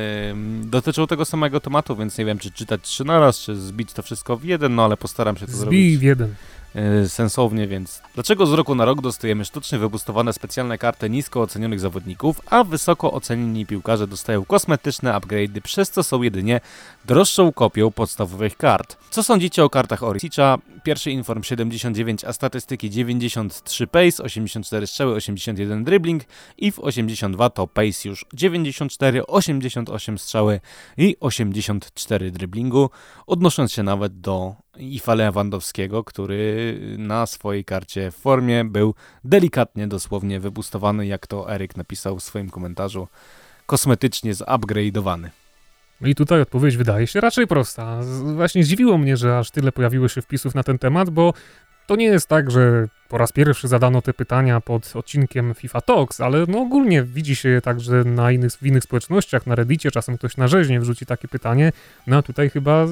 y, 0.64 0.66
dotyczą 0.66 1.08
tego 1.08 1.26
samego 1.26 1.60
tematu, 1.60 1.96
więc 1.96 2.18
nie 2.18 2.26
wiem, 2.26 2.40
czy 2.40 2.52
czytać 2.52 2.82
trzy 2.82 3.06
naraz, 3.06 3.40
czy 3.40 3.56
zbić 3.56 3.94
to 3.94 4.04
wszystko 4.04 4.38
w 4.38 4.44
jeden, 4.44 4.76
no 4.76 4.86
ale 4.86 4.98
postaram 4.98 5.38
się 5.38 5.46
to 5.46 5.52
zrobić 5.52 5.80
Zbij 5.80 5.98
w 5.98 6.02
jeden. 6.02 6.36
E, 6.76 7.10
sensownie, 7.10 7.68
więc 7.68 8.02
dlaczego 8.14 8.46
z 8.46 8.54
roku 8.54 8.76
na 8.76 8.86
rok 8.86 9.02
dostajemy 9.02 9.46
sztucznie 9.46 9.80
wybustowane 9.80 10.34
specjalne 10.34 10.78
karty 10.78 11.10
nisko 11.10 11.42
ocenionych 11.42 11.80
zawodników, 11.80 12.42
a 12.50 12.64
wysoko 12.64 13.12
ocenieni 13.12 13.66
piłkarze 13.66 14.08
dostają 14.08 14.46
kosmetyczne 14.46 15.12
upgrade'y, 15.12 15.62
przez 15.62 15.90
co 15.90 16.04
są 16.04 16.22
jedynie 16.22 16.62
droższą 17.06 17.54
kopią 17.54 17.92
podstawowych 17.92 18.58
kart. 18.58 18.98
Co 19.10 19.24
sądzicie 19.24 19.64
o 19.64 19.70
kartach 19.70 20.04
Orisicza? 20.04 20.58
Pierwszy 20.84 21.12
inform 21.12 21.44
79, 21.44 22.26
a 22.26 22.34
statystyki 22.34 22.90
93 22.90 23.88
pace, 23.88 24.24
84 24.24 24.88
strzały, 24.88 25.16
81 25.16 25.84
dribbling 25.84 26.24
i 26.58 26.72
w 26.72 26.80
82 26.80 27.50
to 27.50 27.68
pace 27.68 28.10
już 28.10 28.26
94, 28.34 29.28
88 29.28 30.18
strzały 30.18 30.60
i 30.98 31.16
84 31.20 32.32
dribblingu, 32.32 32.90
odnosząc 33.28 33.72
się 33.72 33.84
nawet 33.84 34.20
do 34.20 34.56
Ifa 34.78 35.16
Lewandowskiego, 35.16 36.04
który 36.04 36.80
na 36.98 37.26
swojej 37.26 37.66
karcie 37.66 38.12
w 38.12 38.16
formie 38.16 38.66
był 38.66 38.96
delikatnie 39.24 39.88
dosłownie 39.88 40.40
wybustowany, 40.40 41.08
jak 41.08 41.28
to 41.28 41.54
Eryk 41.54 41.78
napisał 41.78 42.20
w 42.20 42.24
swoim 42.24 42.50
komentarzu, 42.50 43.08
kosmetycznie 43.66 44.34
zupgrade'owany. 44.34 45.30
I 46.02 46.16
tutaj 46.16 46.42
odpowiedź 46.42 46.78
wydaje 46.78 47.08
się 47.08 47.22
raczej 47.22 47.48
prosta. 47.48 48.00
Właśnie 48.36 48.64
zdziwiło 48.64 48.98
mnie, 48.98 49.18
że 49.18 49.38
aż 49.38 49.52
tyle 49.52 49.72
pojawiło 49.72 50.08
się 50.08 50.22
wpisów 50.22 50.56
na 50.56 50.64
ten 50.64 50.80
temat, 50.80 51.10
bo 51.10 51.34
to 51.88 51.96
nie 51.96 52.06
jest 52.06 52.28
tak, 52.28 52.52
że 52.52 52.88
po 53.10 53.18
raz 53.18 53.32
pierwszy 53.32 53.68
zadano 53.68 54.02
te 54.02 54.14
pytania 54.14 54.62
pod 54.62 54.96
odcinkiem 54.96 55.54
FIFA 55.54 55.82
Talks, 55.82 56.22
ale 56.22 56.46
no 56.48 56.60
ogólnie 56.60 57.04
widzi 57.04 57.36
się 57.36 57.62
także 57.64 58.04
na 58.04 58.32
innych, 58.32 58.52
w 58.52 58.64
innych 58.64 58.84
społecznościach, 58.84 59.48
na 59.48 59.56
Reddicie, 59.56 59.92
czasem 59.92 60.18
ktoś 60.18 60.38
na 60.38 60.48
rzeźnie 60.48 60.80
wrzuci 60.80 61.06
takie 61.06 61.28
pytanie, 61.28 61.72
no 62.08 62.18
a 62.18 62.22
tutaj 62.22 62.50
chyba 62.50 62.86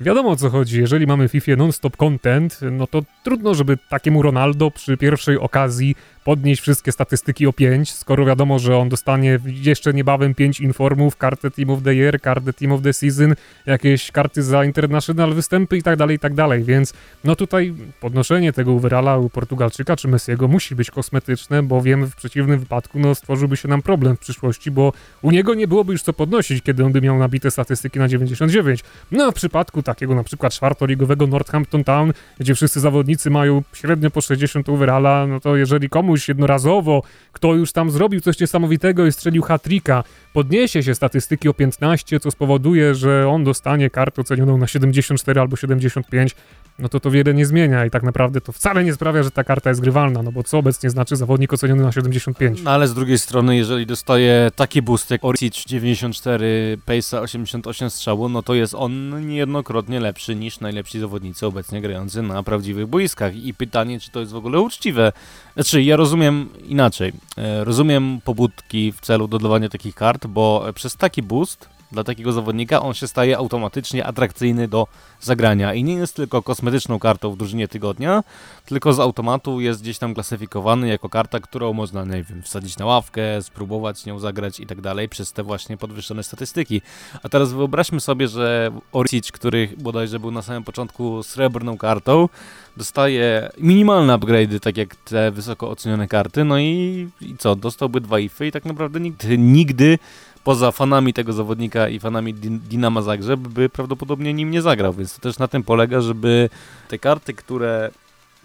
wiadomo 0.00 0.30
o 0.30 0.36
co 0.36 0.50
chodzi. 0.50 0.80
Jeżeli 0.80 1.06
mamy 1.06 1.28
w 1.28 1.32
FIFA 1.32 1.56
non-stop 1.56 1.96
content, 1.96 2.60
no 2.72 2.86
to 2.86 3.02
trudno, 3.24 3.54
żeby 3.54 3.78
takiemu 3.88 4.22
Ronaldo 4.22 4.70
przy 4.70 4.96
pierwszej 4.96 5.38
okazji 5.38 5.94
podnieść 6.26 6.62
wszystkie 6.62 6.92
statystyki 6.92 7.46
o 7.46 7.52
5, 7.52 7.92
skoro 7.92 8.24
wiadomo, 8.24 8.58
że 8.58 8.78
on 8.78 8.88
dostanie 8.88 9.38
jeszcze 9.44 9.92
niebawem 9.92 10.34
5 10.34 10.60
informów, 10.60 11.16
kartę 11.16 11.50
Team 11.50 11.70
of 11.70 11.82
the 11.82 11.94
Year, 11.94 12.20
kartę 12.20 12.52
Team 12.52 12.72
of 12.72 12.82
the 12.82 12.92
Season, 12.92 13.34
jakieś 13.66 14.10
karty 14.10 14.42
za 14.42 14.64
international 14.64 15.34
występy 15.34 15.76
i 15.76 15.82
tak 15.82 15.96
dalej, 15.96 16.16
i 16.16 16.18
tak 16.18 16.34
dalej, 16.34 16.64
więc 16.64 16.94
no 17.24 17.36
tutaj 17.36 17.74
podnoszenie 18.00 18.52
tego 18.52 18.72
overalla 18.72 19.18
u 19.18 19.30
Portugalczyka 19.30 19.96
czy 19.96 20.08
Messiego 20.08 20.48
musi 20.48 20.74
być 20.74 20.90
kosmetyczne, 20.90 21.62
bo 21.62 21.82
wiem, 21.82 22.06
w 22.06 22.16
przeciwnym 22.16 22.60
wypadku 22.60 22.98
no 22.98 23.14
stworzyłby 23.14 23.56
się 23.56 23.68
nam 23.68 23.82
problem 23.82 24.16
w 24.16 24.20
przyszłości, 24.20 24.70
bo 24.70 24.92
u 25.22 25.30
niego 25.30 25.54
nie 25.54 25.68
byłoby 25.68 25.92
już 25.92 26.02
co 26.02 26.12
podnosić, 26.12 26.62
kiedy 26.62 26.84
on 26.84 26.92
by 26.92 27.00
miał 27.00 27.18
nabite 27.18 27.50
statystyki 27.50 27.98
na 27.98 28.08
99. 28.08 28.84
No 29.10 29.24
a 29.24 29.30
w 29.30 29.34
przypadku 29.34 29.82
takiego 29.86 30.14
na 30.14 30.24
przykład 30.24 30.54
czwartoligowego 30.54 31.26
Northampton 31.26 31.84
Town, 31.84 32.12
gdzie 32.38 32.54
wszyscy 32.54 32.80
zawodnicy 32.80 33.30
mają 33.30 33.62
średnio 33.72 34.10
po 34.10 34.20
60 34.20 34.68
overalla, 34.68 35.26
no 35.26 35.40
to 35.40 35.56
jeżeli 35.56 35.88
komuś 35.88 36.28
jednorazowo, 36.28 37.02
kto 37.32 37.54
już 37.54 37.72
tam 37.72 37.90
zrobił 37.90 38.20
coś 38.20 38.40
niesamowitego 38.40 39.06
i 39.06 39.12
strzelił 39.12 39.42
hat-tricka, 39.42 40.04
podniesie 40.32 40.82
się 40.82 40.94
statystyki 40.94 41.48
o 41.48 41.54
15, 41.54 42.20
co 42.20 42.30
spowoduje, 42.30 42.94
że 42.94 43.28
on 43.28 43.44
dostanie 43.44 43.90
kartę 43.90 44.20
ocenioną 44.20 44.58
na 44.58 44.66
74 44.66 45.40
albo 45.40 45.56
75, 45.56 46.34
no 46.78 46.88
to 46.88 47.00
to 47.00 47.10
wiele 47.10 47.34
nie 47.34 47.46
zmienia 47.46 47.86
i 47.86 47.90
tak 47.90 48.02
naprawdę 48.02 48.40
to 48.40 48.52
wcale 48.52 48.84
nie 48.84 48.94
sprawia, 48.94 49.22
że 49.22 49.30
ta 49.30 49.44
karta 49.44 49.70
jest 49.70 49.80
grywalna, 49.80 50.22
no 50.22 50.32
bo 50.32 50.42
co 50.42 50.58
obecnie 50.58 50.90
znaczy 50.90 51.16
zawodnik 51.16 51.52
oceniony 51.52 51.82
na 51.82 51.92
75. 51.92 52.62
No 52.62 52.70
ale 52.70 52.88
z 52.88 52.94
drugiej 52.94 53.18
strony, 53.18 53.56
jeżeli 53.56 53.86
dostaje 53.86 54.50
taki 54.56 54.82
boost 54.82 55.10
jak 55.10 55.24
Orsic 55.24 55.64
94, 55.66 56.78
Pace'a 56.86 57.22
88 57.22 57.90
strzału, 57.90 58.28
no 58.28 58.42
to 58.42 58.54
jest 58.54 58.74
on 58.74 59.26
niejednokrotnie 59.26 59.75
lepszy 60.00 60.34
niż 60.34 60.60
najlepsi 60.60 61.00
zawodnicy 61.00 61.46
obecnie 61.46 61.80
grający 61.80 62.22
na 62.22 62.42
prawdziwych 62.42 62.86
boiskach 62.86 63.36
i 63.36 63.54
pytanie, 63.54 64.00
czy 64.00 64.10
to 64.10 64.20
jest 64.20 64.32
w 64.32 64.36
ogóle 64.36 64.60
uczciwe. 64.60 65.12
Znaczy, 65.56 65.82
ja 65.82 65.96
rozumiem 65.96 66.48
inaczej. 66.68 67.12
E, 67.36 67.64
rozumiem 67.64 68.20
pobudki 68.24 68.92
w 68.92 69.00
celu 69.00 69.28
dodawania 69.28 69.68
takich 69.68 69.94
kart, 69.94 70.26
bo 70.26 70.64
przez 70.74 70.96
taki 70.96 71.22
boost 71.22 71.68
dla 71.92 72.04
takiego 72.04 72.32
zawodnika, 72.32 72.82
on 72.82 72.94
się 72.94 73.08
staje 73.08 73.36
automatycznie 73.36 74.06
atrakcyjny 74.06 74.68
do 74.68 74.86
zagrania 75.20 75.74
i 75.74 75.84
nie 75.84 75.94
jest 75.94 76.16
tylko 76.16 76.42
kosmetyczną 76.42 76.98
kartą 76.98 77.30
w 77.30 77.36
drużynie 77.36 77.68
tygodnia, 77.68 78.22
tylko 78.64 78.92
z 78.92 79.00
automatu 79.00 79.60
jest 79.60 79.82
gdzieś 79.82 79.98
tam 79.98 80.14
klasyfikowany 80.14 80.88
jako 80.88 81.08
karta, 81.08 81.40
którą 81.40 81.72
można, 81.72 82.04
nie 82.04 82.22
wiem, 82.22 82.42
wsadzić 82.42 82.78
na 82.78 82.86
ławkę, 82.86 83.42
spróbować 83.42 84.06
nią 84.06 84.18
zagrać 84.18 84.60
i 84.60 84.66
tak 84.66 84.80
dalej 84.80 85.08
przez 85.08 85.32
te 85.32 85.42
właśnie 85.42 85.76
podwyższone 85.76 86.22
statystyki. 86.22 86.82
A 87.22 87.28
teraz 87.28 87.52
wyobraźmy 87.52 88.00
sobie, 88.00 88.28
że 88.28 88.70
Orsic, 88.92 89.32
który 89.32 89.68
bodajże 89.78 90.20
był 90.20 90.30
na 90.30 90.42
samym 90.42 90.64
początku 90.64 91.22
srebrną 91.22 91.78
kartą, 91.78 92.28
dostaje 92.76 93.50
minimalne 93.58 94.14
upgrade'y, 94.14 94.60
tak 94.60 94.76
jak 94.76 94.96
te 94.96 95.30
wysoko 95.46 95.70
ocenione 95.70 96.08
karty, 96.08 96.44
no 96.44 96.58
i, 96.58 97.08
i 97.20 97.36
co, 97.38 97.56
dostałby 97.56 98.00
dwa 98.00 98.18
ify 98.18 98.46
i 98.46 98.52
tak 98.52 98.64
naprawdę 98.64 99.00
nigdy, 99.00 99.38
nigdy 99.38 99.98
poza 100.44 100.72
fanami 100.72 101.12
tego 101.12 101.32
zawodnika 101.32 101.88
i 101.88 102.00
fanami 102.00 102.34
Dinama 102.34 103.02
Zagrzeb 103.02 103.40
by 103.40 103.68
prawdopodobnie 103.68 104.34
nim 104.34 104.50
nie 104.50 104.62
zagrał, 104.62 104.92
więc 104.92 105.14
to 105.14 105.20
też 105.20 105.38
na 105.38 105.48
tym 105.48 105.62
polega, 105.62 106.00
żeby 106.00 106.50
te 106.88 106.98
karty, 106.98 107.34
które 107.34 107.90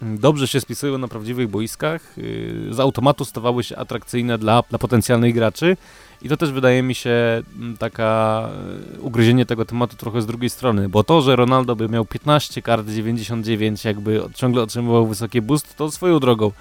dobrze 0.02 0.48
się 0.48 0.60
spisują 0.60 0.98
na 0.98 1.08
prawdziwych 1.08 1.48
boiskach, 1.48 2.18
y, 2.18 2.68
z 2.70 2.80
automatu 2.80 3.24
stawały 3.24 3.64
się 3.64 3.76
atrakcyjne 3.76 4.38
dla, 4.38 4.62
dla 4.70 4.78
potencjalnych 4.78 5.34
graczy 5.34 5.76
i 6.22 6.28
to 6.28 6.36
też 6.36 6.52
wydaje 6.52 6.82
mi 6.82 6.94
się 6.94 7.42
mm, 7.56 7.76
taka 7.76 8.48
y, 8.96 9.00
ugryzienie 9.00 9.46
tego 9.46 9.64
tematu 9.64 9.96
trochę 9.96 10.22
z 10.22 10.26
drugiej 10.26 10.50
strony, 10.50 10.88
bo 10.88 11.04
to, 11.04 11.22
że 11.22 11.36
Ronaldo 11.36 11.76
by 11.76 11.88
miał 11.88 12.04
15 12.04 12.62
kart 12.62 12.88
99, 12.88 13.84
jakby 13.84 14.22
ciągle 14.34 14.62
otrzymywał 14.62 15.06
wysoki 15.06 15.42
boost, 15.42 15.76
to 15.76 15.90
swoją 15.90 16.20
drogą 16.20 16.52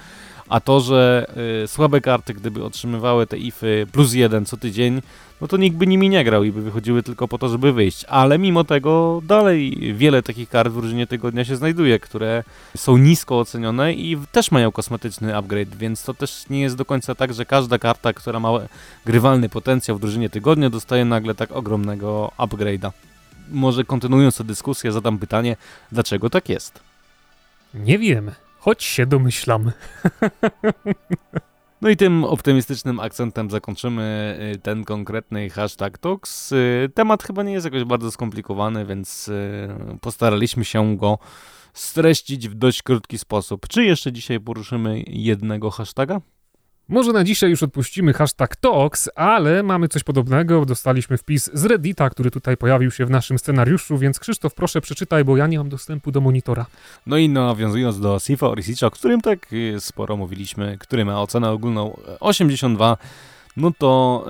a 0.51 0.59
to, 0.59 0.79
że 0.79 1.25
y, 1.63 1.67
słabe 1.67 2.01
karty, 2.01 2.33
gdyby 2.33 2.63
otrzymywały 2.63 3.27
te 3.27 3.37
ify 3.37 3.87
plus 3.91 4.13
jeden 4.13 4.45
co 4.45 4.57
tydzień, 4.57 5.01
no 5.41 5.47
to 5.47 5.57
nikt 5.57 5.77
by 5.77 5.87
nimi 5.87 6.09
nie 6.09 6.23
grał 6.23 6.43
i 6.43 6.51
by 6.51 6.61
wychodziły 6.61 7.03
tylko 7.03 7.27
po 7.27 7.37
to, 7.37 7.49
żeby 7.49 7.73
wyjść. 7.73 8.05
Ale 8.05 8.39
mimo 8.39 8.63
tego 8.63 9.21
dalej 9.23 9.93
wiele 9.93 10.23
takich 10.23 10.49
kart 10.49 10.71
w 10.71 10.77
różnie 10.77 11.07
tygodnia 11.07 11.45
się 11.45 11.55
znajduje, 11.55 11.99
które 11.99 12.43
są 12.77 12.97
nisko 12.97 13.39
ocenione 13.39 13.93
i 13.93 14.17
też 14.31 14.51
mają 14.51 14.71
kosmetyczny 14.71 15.37
upgrade, 15.37 15.75
więc 15.75 16.03
to 16.03 16.13
też 16.13 16.49
nie 16.49 16.61
jest 16.61 16.75
do 16.75 16.85
końca 16.85 17.15
tak, 17.15 17.33
że 17.33 17.45
każda 17.45 17.79
karta, 17.79 18.13
która 18.13 18.39
ma 18.39 18.49
grywalny 19.05 19.49
potencjał 19.49 19.97
w 19.97 20.01
drużynie 20.01 20.29
tygodnia, 20.29 20.69
dostaje 20.69 21.05
nagle 21.05 21.35
tak 21.35 21.51
ogromnego 21.51 22.31
upgrade'a. 22.37 22.91
Może 23.51 23.83
kontynuując 23.83 24.37
tę 24.37 24.43
dyskusję, 24.43 24.91
zadam 24.91 25.17
pytanie, 25.17 25.55
dlaczego 25.91 26.29
tak 26.29 26.49
jest? 26.49 26.79
Nie 27.73 27.99
wiem. 27.99 28.31
Choć 28.61 28.83
się 28.83 29.05
domyślam. 29.05 29.71
No 31.81 31.89
i 31.89 31.97
tym 31.97 32.23
optymistycznym 32.23 32.99
akcentem 32.99 33.49
zakończymy 33.49 34.37
y, 34.55 34.59
ten 34.59 34.83
konkretny 34.83 35.49
hashtag 35.49 35.97
Talks. 35.97 36.51
Y, 36.51 36.89
temat 36.93 37.23
chyba 37.23 37.43
nie 37.43 37.53
jest 37.53 37.65
jakoś 37.65 37.83
bardzo 37.83 38.11
skomplikowany, 38.11 38.85
więc 38.85 39.27
y, 39.27 39.69
postaraliśmy 40.01 40.65
się 40.65 40.97
go 40.97 41.19
streścić 41.73 42.49
w 42.49 42.53
dość 42.53 42.83
krótki 42.83 43.17
sposób. 43.17 43.67
Czy 43.67 43.83
jeszcze 43.83 44.11
dzisiaj 44.11 44.39
poruszymy 44.39 45.03
jednego 45.07 45.71
hashtaga? 45.71 46.21
Może 46.91 47.13
na 47.13 47.23
dzisiaj 47.23 47.49
już 47.49 47.63
odpuścimy 47.63 48.13
hashtag 48.13 48.55
Talks, 48.55 49.09
ale 49.15 49.63
mamy 49.63 49.87
coś 49.87 50.03
podobnego. 50.03 50.65
Dostaliśmy 50.65 51.17
wpis 51.17 51.49
z 51.53 51.65
Reddita, 51.65 52.09
który 52.09 52.31
tutaj 52.31 52.57
pojawił 52.57 52.91
się 52.91 53.05
w 53.05 53.09
naszym 53.09 53.39
scenariuszu, 53.39 53.97
więc 53.97 54.19
Krzysztof, 54.19 54.53
proszę 54.53 54.81
przeczytaj, 54.81 55.25
bo 55.25 55.37
ja 55.37 55.47
nie 55.47 55.57
mam 55.57 55.69
dostępu 55.69 56.11
do 56.11 56.21
monitora. 56.21 56.65
No 57.05 57.17
i 57.17 57.29
nawiązując 57.29 57.99
do 57.99 58.19
Sifa 58.19 58.47
Orisicza, 58.47 58.87
o 58.87 58.91
którym 58.91 59.21
tak 59.21 59.53
y, 59.53 59.75
sporo 59.79 60.17
mówiliśmy, 60.17 60.77
który 60.79 61.05
ma 61.05 61.21
ocenę 61.21 61.49
ogólną 61.49 61.97
82, 62.19 62.97
no 63.57 63.71
to 63.77 64.25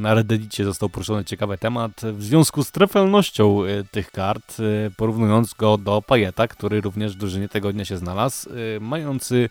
na 0.00 0.14
Reddicie 0.14 0.64
został 0.64 0.88
poruszony 0.88 1.24
ciekawy 1.24 1.58
temat 1.58 1.92
w 2.02 2.22
związku 2.22 2.64
z 2.64 2.70
trafalnością 2.70 3.64
y, 3.64 3.84
tych 3.90 4.10
kart, 4.10 4.60
y, 4.60 4.90
porównując 4.96 5.54
go 5.54 5.78
do 5.78 6.02
Pajeta, 6.02 6.48
który 6.48 6.80
również 6.80 7.14
w 7.14 7.18
drużynie 7.18 7.48
tego 7.48 7.72
dnia 7.72 7.84
się 7.84 7.96
znalazł, 7.96 8.50
y, 8.50 8.80
mający 8.80 9.48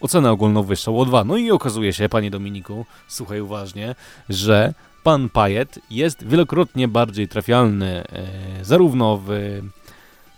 ocenę 0.00 0.30
ogólną 0.30 0.62
wyższą 0.62 0.98
o 0.98 1.04
2. 1.04 1.24
No 1.24 1.36
i 1.36 1.50
okazuje 1.50 1.92
się, 1.92 2.08
panie 2.08 2.30
Dominiku, 2.30 2.86
słuchaj 3.08 3.40
uważnie, 3.40 3.94
że 4.28 4.74
pan 5.02 5.28
Pajet 5.28 5.78
jest 5.90 6.26
wielokrotnie 6.26 6.88
bardziej 6.88 7.28
trafialny 7.28 8.04
e, 8.08 8.64
zarówno 8.64 9.20
w 9.26 9.30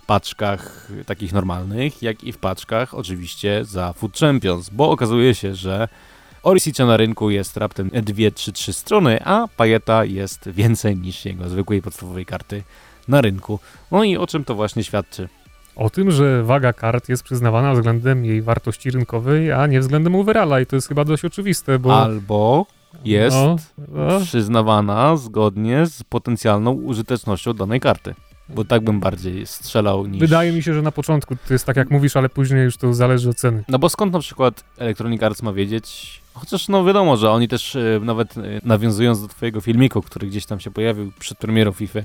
paczkach 0.06 0.88
takich 1.06 1.32
normalnych, 1.32 2.02
jak 2.02 2.24
i 2.24 2.32
w 2.32 2.38
paczkach 2.38 2.94
oczywiście 2.94 3.64
za 3.64 3.92
Food 3.92 4.18
Champions, 4.18 4.70
bo 4.70 4.90
okazuje 4.90 5.34
się, 5.34 5.54
że 5.54 5.88
Orisicia 6.42 6.86
na 6.86 6.96
rynku 6.96 7.30
jest 7.30 7.56
raptem 7.56 7.90
2-3-3 7.90 8.72
strony, 8.72 9.24
a 9.24 9.48
Pajeta 9.56 10.04
jest 10.04 10.48
więcej 10.48 10.96
niż 10.96 11.24
jego 11.24 11.48
zwykłej 11.48 11.82
podstawowej 11.82 12.26
karty 12.26 12.62
na 13.08 13.20
rynku. 13.20 13.58
No 13.90 14.04
i 14.04 14.16
o 14.16 14.26
czym 14.26 14.44
to 14.44 14.54
właśnie 14.54 14.84
świadczy? 14.84 15.28
O 15.76 15.90
tym, 15.90 16.10
że 16.10 16.42
waga 16.42 16.72
kart 16.72 17.08
jest 17.08 17.22
przyznawana 17.22 17.74
względem 17.74 18.24
jej 18.24 18.42
wartości 18.42 18.90
rynkowej, 18.90 19.52
a 19.52 19.66
nie 19.66 19.80
względem 19.80 20.14
overalla 20.14 20.60
i 20.60 20.66
to 20.66 20.76
jest 20.76 20.88
chyba 20.88 21.04
dość 21.04 21.24
oczywiste, 21.24 21.78
bo... 21.78 22.02
Albo 22.02 22.66
jest 23.04 23.36
no, 23.36 23.56
no. 23.88 24.20
przyznawana 24.20 25.16
zgodnie 25.16 25.86
z 25.86 26.02
potencjalną 26.02 26.72
użytecznością 26.72 27.52
danej 27.52 27.80
karty. 27.80 28.14
Bo 28.48 28.64
tak 28.64 28.84
bym 28.84 29.00
bardziej 29.00 29.46
strzelał 29.46 30.06
niż... 30.06 30.20
Wydaje 30.20 30.52
mi 30.52 30.62
się, 30.62 30.74
że 30.74 30.82
na 30.82 30.92
początku 30.92 31.36
to 31.48 31.52
jest 31.52 31.64
tak 31.64 31.76
jak 31.76 31.90
mówisz, 31.90 32.16
ale 32.16 32.28
później 32.28 32.64
już 32.64 32.76
to 32.76 32.94
zależy 32.94 33.30
od 33.30 33.36
ceny. 33.36 33.64
No 33.68 33.78
bo 33.78 33.88
skąd 33.88 34.12
na 34.12 34.18
przykład 34.18 34.64
Electronic 34.78 35.22
Arts 35.22 35.42
ma 35.42 35.52
wiedzieć, 35.52 36.20
chociaż 36.34 36.68
no 36.68 36.84
wiadomo, 36.84 37.16
że 37.16 37.30
oni 37.30 37.48
też 37.48 37.76
e, 37.76 38.00
nawet 38.02 38.38
e, 38.38 38.40
nawiązując 38.64 39.22
do 39.22 39.28
twojego 39.28 39.60
filmiku, 39.60 40.02
który 40.02 40.26
gdzieś 40.26 40.46
tam 40.46 40.60
się 40.60 40.70
pojawił 40.70 41.12
przed 41.18 41.38
premierą 41.38 41.72
FIFA, 41.72 42.00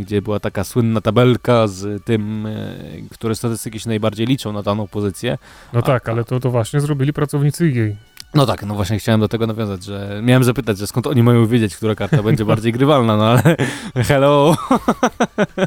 gdzie 0.00 0.22
była 0.22 0.40
taka 0.40 0.64
słynna 0.64 1.00
tabelka 1.00 1.66
z 1.66 2.04
tym, 2.04 2.46
e, 2.46 2.74
które 3.10 3.34
statystyki 3.34 3.80
się 3.80 3.88
najbardziej 3.88 4.26
liczą 4.26 4.52
na 4.52 4.62
daną 4.62 4.86
pozycję. 4.86 5.38
No 5.72 5.82
tak, 5.82 6.08
ale 6.08 6.24
to, 6.24 6.40
to 6.40 6.50
właśnie 6.50 6.80
zrobili 6.80 7.12
pracownicy 7.12 7.70
jej. 7.70 8.09
No 8.34 8.46
tak, 8.46 8.66
no 8.66 8.74
właśnie 8.74 8.98
chciałem 8.98 9.20
do 9.20 9.28
tego 9.28 9.46
nawiązać, 9.46 9.84
że 9.84 10.20
miałem 10.22 10.44
zapytać, 10.44 10.78
że 10.78 10.86
skąd 10.86 11.06
oni 11.06 11.22
mają 11.22 11.46
wiedzieć, 11.46 11.76
która 11.76 11.94
karta 11.94 12.22
będzie 12.22 12.44
bardziej 12.44 12.72
grywalna, 12.72 13.16
no 13.16 13.26
ale 13.28 13.56
hello, 14.08 14.56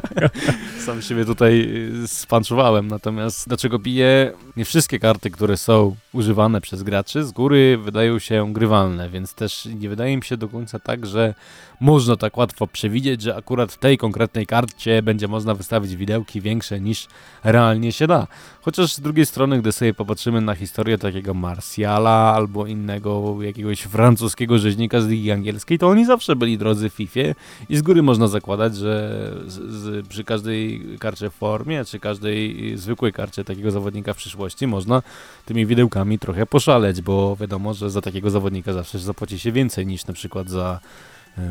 sam 0.86 1.02
siebie 1.02 1.24
tutaj 1.24 1.60
y, 2.04 2.08
spanczowałem, 2.08 2.88
natomiast 2.88 3.48
dlaczego 3.48 3.78
piję? 3.78 4.32
Nie 4.56 4.64
wszystkie 4.64 4.98
karty, 4.98 5.30
które 5.30 5.56
są 5.56 5.96
używane 6.12 6.60
przez 6.60 6.82
graczy 6.82 7.24
z 7.24 7.32
góry 7.32 7.78
wydają 7.78 8.18
się 8.18 8.52
grywalne, 8.52 9.08
więc 9.08 9.34
też 9.34 9.68
nie 9.80 9.88
wydaje 9.88 10.16
mi 10.16 10.24
się 10.24 10.36
do 10.36 10.48
końca 10.48 10.78
tak, 10.78 11.06
że 11.06 11.34
można 11.80 12.16
tak 12.16 12.36
łatwo 12.36 12.66
przewidzieć, 12.66 13.22
że 13.22 13.36
akurat 13.36 13.72
w 13.72 13.78
tej 13.78 13.98
konkretnej 13.98 14.46
karcie 14.46 15.02
będzie 15.02 15.28
można 15.28 15.54
wystawić 15.54 15.96
widełki 15.96 16.40
większe 16.40 16.80
niż 16.80 17.08
realnie 17.44 17.92
się 17.92 18.06
da. 18.06 18.26
Chociaż 18.62 18.94
z 18.94 19.00
drugiej 19.00 19.26
strony, 19.26 19.58
gdy 19.58 19.72
sobie 19.72 19.94
popatrzymy 19.94 20.40
na 20.40 20.54
historię 20.54 20.98
takiego 20.98 21.34
Marsjala 21.34 22.34
albo 22.34 22.53
innego 22.66 23.36
jakiegoś 23.42 23.80
francuskiego 23.80 24.58
rzeźnika 24.58 25.00
z 25.00 25.06
Ligi 25.06 25.30
Angielskiej, 25.30 25.78
to 25.78 25.88
oni 25.88 26.04
zawsze 26.04 26.36
byli 26.36 26.58
drodzy 26.58 26.90
w 26.90 26.92
FIFA 26.92 27.20
i 27.68 27.76
z 27.76 27.82
góry 27.82 28.02
można 28.02 28.28
zakładać, 28.28 28.76
że 28.76 29.32
z, 29.46 29.72
z, 29.72 30.06
przy 30.06 30.24
każdej 30.24 30.82
karcie 30.98 31.30
w 31.30 31.34
formie, 31.34 31.84
czy 31.84 31.98
każdej 32.00 32.72
zwykłej 32.76 33.12
karcie 33.12 33.44
takiego 33.44 33.70
zawodnika 33.70 34.14
w 34.14 34.16
przyszłości 34.16 34.66
można 34.66 35.02
tymi 35.44 35.66
widełkami 35.66 36.18
trochę 36.18 36.46
poszaleć, 36.46 37.00
bo 37.00 37.36
wiadomo, 37.36 37.74
że 37.74 37.90
za 37.90 38.00
takiego 38.00 38.30
zawodnika 38.30 38.72
zawsze 38.72 38.98
zapłaci 38.98 39.38
się 39.38 39.52
więcej 39.52 39.86
niż 39.86 40.06
na 40.06 40.14
przykład 40.14 40.48
za 40.48 40.80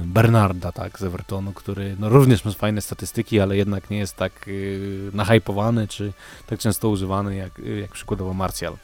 Bernarda, 0.05 0.71
tak, 0.71 0.99
z 0.99 1.03
Evertonu, 1.03 1.53
który 1.53 1.95
no, 1.99 2.09
również 2.09 2.45
ma 2.45 2.51
fajne 2.51 2.81
statystyki, 2.81 3.39
ale 3.39 3.57
jednak 3.57 3.89
nie 3.89 3.97
jest 3.97 4.15
tak 4.15 4.47
yy, 4.47 5.11
nahypowany, 5.13 5.87
czy 5.87 6.13
tak 6.47 6.59
często 6.59 6.89
używany 6.89 7.35
jak, 7.35 7.61
jak 7.81 7.91
przykładowo 7.91 8.33
Martial. 8.33 8.77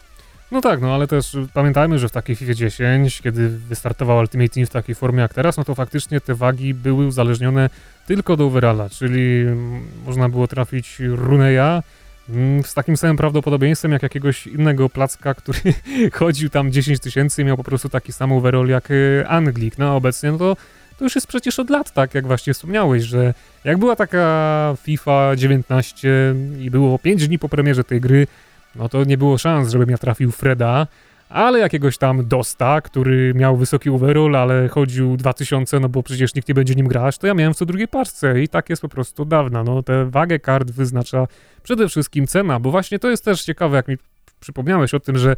No 0.51 0.61
tak, 0.61 0.81
no 0.81 0.93
ale 0.95 1.07
też 1.07 1.37
pamiętajmy, 1.53 1.99
że 1.99 2.09
w 2.09 2.11
takiej 2.11 2.35
FIFA 2.35 2.53
10, 2.53 3.21
kiedy 3.21 3.49
wystartował 3.49 4.17
Ultimate 4.17 4.49
Team 4.49 4.65
w 4.65 4.69
takiej 4.69 4.95
formie 4.95 5.21
jak 5.21 5.33
teraz, 5.33 5.57
no 5.57 5.63
to 5.63 5.75
faktycznie 5.75 6.21
te 6.21 6.35
wagi 6.35 6.73
były 6.73 7.07
uzależnione 7.07 7.69
tylko 8.07 8.37
do 8.37 8.45
overalla, 8.45 8.89
czyli 8.89 9.41
mm, 9.41 9.81
można 10.05 10.29
było 10.29 10.47
trafić 10.47 10.99
Runeya 10.99 11.81
mm, 12.29 12.63
z 12.63 12.73
takim 12.73 12.97
samym 12.97 13.17
prawdopodobieństwem 13.17 13.91
jak 13.91 14.03
jakiegoś 14.03 14.47
innego 14.47 14.89
placka, 14.89 15.33
który 15.33 15.59
chodził 16.19 16.49
tam 16.49 16.71
10 16.71 16.99
tysięcy 16.99 17.41
i 17.41 17.45
miał 17.45 17.57
po 17.57 17.63
prostu 17.63 17.89
taki 17.89 18.13
sam 18.13 18.31
overall 18.31 18.67
jak 18.67 18.91
y, 18.91 19.23
Anglik. 19.27 19.77
No 19.77 19.95
obecnie 19.95 20.31
no 20.31 20.37
to 20.37 20.55
to 20.97 21.05
już 21.05 21.15
jest 21.15 21.27
przecież 21.27 21.59
od 21.59 21.69
lat 21.69 21.93
tak, 21.93 22.15
jak 22.15 22.27
właśnie 22.27 22.53
wspomniałeś, 22.53 23.03
że 23.03 23.33
jak 23.63 23.77
była 23.77 23.95
taka 23.95 24.75
FIFA 24.83 25.35
19 25.35 26.35
i 26.59 26.71
było 26.71 26.99
5 26.99 27.27
dni 27.27 27.39
po 27.39 27.49
premierze 27.49 27.83
tej 27.83 28.01
gry, 28.01 28.27
no 28.75 28.89
to 28.89 29.03
nie 29.03 29.17
było 29.17 29.37
szans, 29.37 29.71
żebym 29.71 29.89
ja 29.89 29.97
trafił 29.97 30.31
Freda, 30.31 30.87
ale 31.29 31.59
jakiegoś 31.59 31.97
tam 31.97 32.27
Dosta, 32.27 32.81
który 32.81 33.33
miał 33.33 33.57
wysoki 33.57 33.89
overall, 33.89 34.35
ale 34.35 34.67
chodził 34.67 35.17
2000, 35.17 35.79
no 35.79 35.89
bo 35.89 36.03
przecież 36.03 36.35
nikt 36.35 36.47
nie 36.47 36.55
będzie 36.55 36.75
nim 36.75 36.87
grać, 36.87 37.17
to 37.17 37.27
ja 37.27 37.33
miałem 37.33 37.53
co 37.53 37.65
drugiej 37.65 37.87
paczce 37.87 38.41
i 38.41 38.47
tak 38.47 38.69
jest 38.69 38.81
po 38.81 38.89
prostu 38.89 39.25
dawna. 39.25 39.63
No 39.63 39.83
tę 39.83 40.05
wagę 40.05 40.39
kart 40.39 40.71
wyznacza 40.71 41.27
przede 41.63 41.89
wszystkim 41.89 42.27
cena, 42.27 42.59
bo 42.59 42.71
właśnie 42.71 42.99
to 42.99 43.09
jest 43.09 43.25
też 43.25 43.43
ciekawe, 43.43 43.77
jak 43.77 43.87
mi 43.87 43.97
przypomniałeś 44.39 44.93
o 44.93 44.99
tym, 44.99 45.17
że 45.17 45.35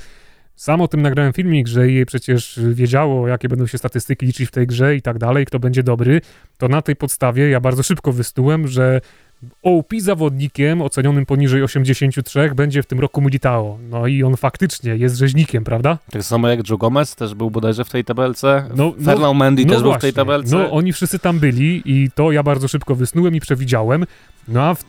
sam 0.56 0.82
o 0.82 0.88
tym 0.88 1.02
nagrałem 1.02 1.34
filmik, 1.34 1.68
że 1.68 1.92
jej 1.92 2.06
przecież 2.06 2.60
wiedziało, 2.74 3.28
jakie 3.28 3.50
będą 3.50 3.68
się 3.68 3.78
statystyki 3.78 4.26
liczyć 4.26 4.48
w 4.50 4.52
tej 4.52 4.68
grze 4.68 4.96
i 4.96 5.02
tak 5.02 5.18
dalej, 5.18 5.46
kto 5.46 5.60
będzie 5.60 5.84
dobry, 5.84 6.22
to 6.58 6.68
na 6.68 6.82
tej 6.82 6.96
podstawie 6.96 7.50
ja 7.50 7.60
bardzo 7.60 7.84
szybko 7.84 8.12
wystułem, 8.12 8.68
że 8.68 9.02
OP 9.64 9.94
zawodnikiem 10.00 10.82
ocenionym 10.82 11.26
poniżej 11.26 11.64
83 11.64 12.52
będzie 12.56 12.84
w 12.84 12.86
tym 12.86 13.00
roku 13.00 13.22
Militao. 13.22 13.78
No 13.90 14.08
i 14.08 14.24
on 14.24 14.38
faktycznie 14.38 14.96
jest 14.96 15.16
rzeźnikiem, 15.16 15.64
prawda? 15.64 15.98
Tak 16.12 16.24
samo 16.24 16.48
jak 16.48 16.70
Joe 16.70 16.78
Gomez 16.78 17.16
też 17.16 17.36
był 17.36 17.52
bodajże 17.52 17.86
w 17.86 17.90
tej 17.90 18.06
tabelce. 18.06 18.70
No, 18.76 18.94
no, 18.98 19.34
Mendy 19.34 19.66
no 19.66 19.74
też 19.74 19.82
właśnie. 19.82 19.92
był 19.92 20.00
w 20.00 20.02
tej 20.02 20.14
tabelce. 20.14 20.58
No 20.58 20.72
oni 20.72 20.94
wszyscy 20.94 21.20
tam 21.20 21.40
byli 21.40 21.82
i 21.86 22.12
to 22.16 22.32
ja 22.32 22.44
bardzo 22.44 22.68
szybko 22.68 22.96
wysnułem 22.96 23.36
i 23.36 23.40
przewidziałem. 23.40 24.06
No 24.48 24.64
a 24.64 24.76
w 24.76 24.84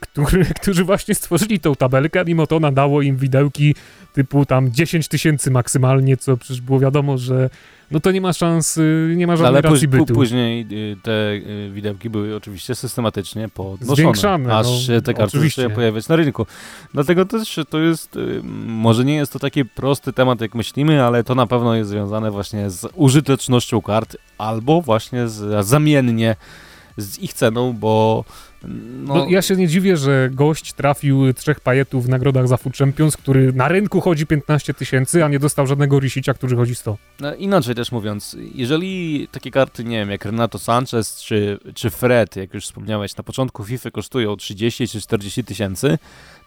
który, 0.00 0.44
którzy 0.60 0.84
właśnie 0.84 1.14
stworzyli 1.14 1.60
tą 1.60 1.74
tabelkę, 1.74 2.24
mimo 2.24 2.46
to 2.46 2.60
nadało 2.60 3.02
im 3.02 3.16
widełki 3.16 3.74
typu 4.12 4.46
tam 4.46 4.72
10 4.72 5.08
tysięcy 5.08 5.50
maksymalnie, 5.50 6.16
co 6.16 6.36
przecież 6.36 6.60
było 6.60 6.80
wiadomo, 6.80 7.18
że 7.18 7.50
no 7.92 8.00
to 8.00 8.12
nie 8.12 8.20
ma 8.20 8.32
szans, 8.32 8.76
y, 8.76 9.14
nie 9.16 9.26
ma 9.26 9.36
żadnej 9.36 9.48
Ale 9.48 9.60
racji 9.60 9.88
bytu. 9.88 10.14
później 10.14 10.66
y, 10.72 10.96
te 11.02 11.32
y, 11.32 11.70
widełki 11.72 12.10
były 12.10 12.36
oczywiście 12.36 12.74
systematycznie 12.74 13.48
podnoszone, 13.48 13.96
Zwiększane, 13.96 14.56
aż 14.56 14.88
no, 14.88 15.00
te 15.00 15.14
karty 15.14 15.40
zaczęły 15.40 15.70
pojawiać 15.70 16.08
na 16.08 16.16
rynku. 16.16 16.46
Dlatego 16.94 17.24
też 17.24 17.60
to 17.70 17.78
jest, 17.78 18.18
może 18.66 19.04
nie 19.04 19.14
jest 19.14 19.32
to 19.32 19.38
taki 19.38 19.64
prosty 19.64 20.12
temat, 20.12 20.40
jak 20.40 20.54
myślimy, 20.54 21.04
ale 21.04 21.24
to 21.24 21.34
na 21.34 21.46
pewno 21.46 21.74
jest 21.74 21.90
związane 21.90 22.30
właśnie 22.30 22.70
z 22.70 22.88
użytecznością 22.94 23.82
kart 23.82 24.16
albo 24.38 24.82
właśnie 24.82 25.28
z, 25.28 25.66
zamiennie 25.66 26.36
z 26.96 27.18
ich 27.18 27.32
ceną, 27.32 27.72
bo 27.72 28.24
no, 28.64 29.14
no, 29.14 29.26
ja 29.28 29.42
się 29.42 29.56
nie 29.56 29.68
dziwię, 29.68 29.96
że 29.96 30.30
gość 30.32 30.72
trafił 30.72 31.32
trzech 31.32 31.60
pajetów 31.60 32.06
w 32.06 32.08
nagrodach 32.08 32.48
za 32.48 32.56
Food 32.56 32.76
Champions, 32.76 33.16
który 33.16 33.52
na 33.52 33.68
rynku 33.68 34.00
chodzi 34.00 34.26
15 34.26 34.74
tysięcy, 34.74 35.24
a 35.24 35.28
nie 35.28 35.38
dostał 35.38 35.66
żadnego 35.66 36.00
risicia, 36.00 36.34
który 36.34 36.56
chodzi 36.56 36.74
100. 36.74 36.96
No, 37.20 37.34
inaczej 37.34 37.74
też 37.74 37.92
mówiąc, 37.92 38.36
jeżeli 38.54 39.28
takie 39.32 39.50
karty, 39.50 39.84
nie 39.84 39.98
wiem, 39.98 40.10
jak 40.10 40.24
Renato 40.24 40.58
Sanchez 40.58 41.20
czy, 41.20 41.58
czy 41.74 41.90
Fred, 41.90 42.36
jak 42.36 42.54
już 42.54 42.64
wspomniałeś, 42.64 43.16
na 43.16 43.24
początku 43.24 43.64
FIFA 43.64 43.90
kosztują 43.90 44.36
30 44.36 44.88
czy 44.88 45.00
40 45.00 45.44
tysięcy, 45.44 45.98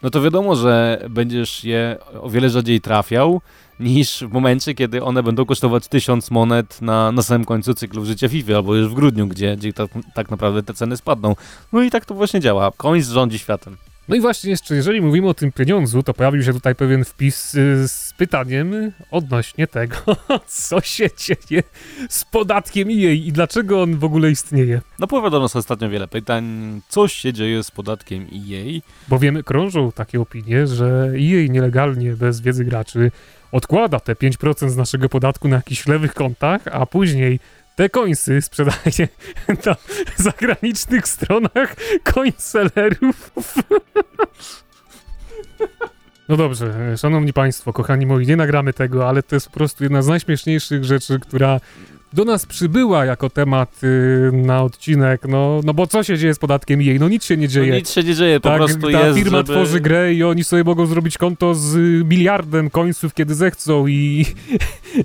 no 0.02 0.10
to 0.10 0.22
wiadomo, 0.22 0.56
że 0.56 1.04
będziesz 1.10 1.64
je 1.64 1.96
o 2.20 2.30
wiele 2.30 2.50
rzadziej 2.50 2.80
trafiał, 2.80 3.40
niż 3.80 4.24
w 4.28 4.32
momencie, 4.32 4.74
kiedy 4.74 5.02
one 5.02 5.22
będą 5.22 5.44
kosztować 5.44 5.88
1000 5.88 6.30
monet 6.30 6.82
na, 6.82 7.12
na 7.12 7.22
samym 7.22 7.44
końcu 7.44 7.74
cyklu 7.74 8.04
życia 8.04 8.28
FIFA, 8.28 8.56
albo 8.56 8.74
już 8.74 8.88
w 8.88 8.94
grudniu, 8.94 9.26
gdzie, 9.26 9.56
gdzie 9.56 9.72
tak, 9.72 9.90
tak 10.14 10.30
naprawdę 10.30 10.62
te 10.62 10.74
ceny 10.74 10.96
spadną. 10.96 11.36
No 11.72 11.82
i 11.82 11.90
tak 11.90 12.04
to 12.04 12.14
właśnie 12.14 12.40
działa. 12.40 12.72
Koń 12.76 13.02
rządzi 13.02 13.38
światem. 13.38 13.76
No 14.08 14.16
i 14.16 14.20
właśnie 14.20 14.50
jeszcze, 14.50 14.74
jeżeli 14.74 15.00
mówimy 15.00 15.28
o 15.28 15.34
tym 15.34 15.52
pieniądzu, 15.52 16.02
to 16.02 16.14
pojawił 16.14 16.42
się 16.42 16.52
tutaj 16.52 16.74
pewien 16.74 17.04
wpis 17.04 17.54
y, 17.54 17.88
z 17.88 18.12
pytaniem 18.16 18.92
odnośnie 19.10 19.66
tego, 19.66 19.96
co 20.46 20.80
się 20.80 21.08
dzieje 21.18 21.62
z 22.08 22.24
podatkiem 22.24 22.88
EA 22.88 23.12
i 23.12 23.32
dlaczego 23.32 23.82
on 23.82 23.98
w 23.98 24.04
ogóle 24.04 24.30
istnieje. 24.30 24.80
No 24.98 25.06
powiadomo 25.06 25.42
nas 25.42 25.56
ostatnio 25.56 25.90
wiele 25.90 26.08
pytań, 26.08 26.44
co 26.88 27.08
się 27.08 27.32
dzieje 27.32 27.62
z 27.62 27.70
podatkiem 27.70 28.22
EA. 28.22 28.80
Bo 29.08 29.18
wiemy, 29.18 29.42
krążą 29.42 29.92
takie 29.92 30.20
opinie, 30.20 30.66
że 30.66 31.12
EA 31.14 31.48
nielegalnie, 31.48 32.12
bez 32.12 32.40
wiedzy 32.40 32.64
graczy, 32.64 33.10
odkłada 33.52 34.00
te 34.00 34.14
5% 34.14 34.68
z 34.68 34.76
naszego 34.76 35.08
podatku 35.08 35.48
na 35.48 35.56
jakichś 35.56 35.86
lewych 35.86 36.14
kontach, 36.14 36.60
a 36.72 36.86
później 36.86 37.40
te 37.76 37.88
końsy 37.88 38.42
sprzedaje 38.42 39.08
na 39.66 39.76
zagranicznych 40.16 41.08
stronach 41.08 41.76
końsellerów. 42.04 43.30
No 46.28 46.36
dobrze, 46.36 46.96
szanowni 46.96 47.32
państwo, 47.32 47.72
kochani 47.72 48.06
moi, 48.06 48.26
nie 48.26 48.36
nagramy 48.36 48.72
tego, 48.72 49.08
ale 49.08 49.22
to 49.22 49.36
jest 49.36 49.46
po 49.46 49.54
prostu 49.54 49.84
jedna 49.84 50.02
z 50.02 50.06
najśmieszniejszych 50.06 50.84
rzeczy, 50.84 51.20
która 51.20 51.60
do 52.16 52.24
nas 52.24 52.46
przybyła 52.46 53.04
jako 53.04 53.30
temat 53.30 53.80
y, 53.84 54.30
na 54.32 54.62
odcinek, 54.62 55.22
no, 55.28 55.60
no 55.64 55.74
bo 55.74 55.86
co 55.86 56.02
się 56.02 56.18
dzieje 56.18 56.34
z 56.34 56.38
podatkiem 56.38 56.82
jej? 56.82 57.00
No 57.00 57.08
nic 57.08 57.24
się 57.24 57.36
nie 57.36 57.48
dzieje. 57.48 57.70
No 57.70 57.78
nic 57.78 57.90
się 57.90 58.02
nie 58.02 58.14
dzieje, 58.14 58.40
po 58.40 58.48
tak, 58.48 58.58
prostu 58.58 58.90
ta 58.90 59.06
jest, 59.06 59.18
firma 59.18 59.38
żeby... 59.38 59.52
tworzy 59.52 59.80
grę 59.80 60.14
i 60.14 60.24
oni 60.24 60.44
sobie 60.44 60.64
mogą 60.64 60.86
zrobić 60.86 61.18
konto 61.18 61.54
z 61.54 61.76
miliardem 62.06 62.70
końców, 62.70 63.14
kiedy 63.14 63.34
zechcą 63.34 63.86
i... 63.86 64.26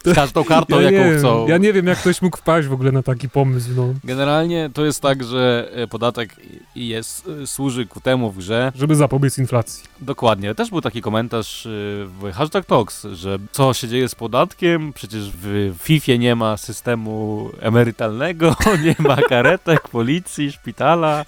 Z 0.05 0.15
każdą 0.15 0.43
kartą, 0.43 0.79
ja 0.81 0.91
jaką 0.91 1.11
nie, 1.11 1.17
chcą. 1.17 1.47
Ja 1.47 1.57
nie 1.57 1.73
wiem, 1.73 1.87
jak 1.87 1.97
ktoś 1.97 2.21
mógł 2.21 2.37
wpaść 2.37 2.67
w 2.67 2.73
ogóle 2.73 2.91
na 2.91 3.03
taki 3.03 3.29
pomysł, 3.29 3.69
no. 3.75 3.93
Generalnie 4.03 4.69
to 4.73 4.85
jest 4.85 5.01
tak, 5.01 5.23
że 5.23 5.69
e, 5.73 5.87
podatek 5.87 6.35
jest, 6.75 7.27
e, 7.43 7.47
służy 7.47 7.85
ku 7.85 8.01
temu 8.01 8.31
w 8.31 8.37
grze... 8.37 8.71
Żeby 8.75 8.95
zapobiec 8.95 9.37
inflacji. 9.37 9.83
Dokładnie. 10.01 10.55
Też 10.55 10.69
był 10.69 10.81
taki 10.81 11.01
komentarz 11.01 11.65
e, 11.65 11.69
w 12.05 12.31
Hashtag 12.33 12.65
Talks, 12.65 13.07
że 13.13 13.37
co 13.51 13.73
się 13.73 13.87
dzieje 13.87 14.09
z 14.09 14.15
podatkiem, 14.15 14.93
przecież 14.93 15.31
w 15.31 15.73
FIFA 15.79 16.15
nie 16.15 16.35
ma 16.35 16.57
systemu 16.57 17.00
systemu 17.01 17.49
emerytalnego, 17.59 18.55
nie 18.85 18.95
ma 18.99 19.15
karetek, 19.15 19.89
policji, 19.89 20.51
szpitala 20.51 21.25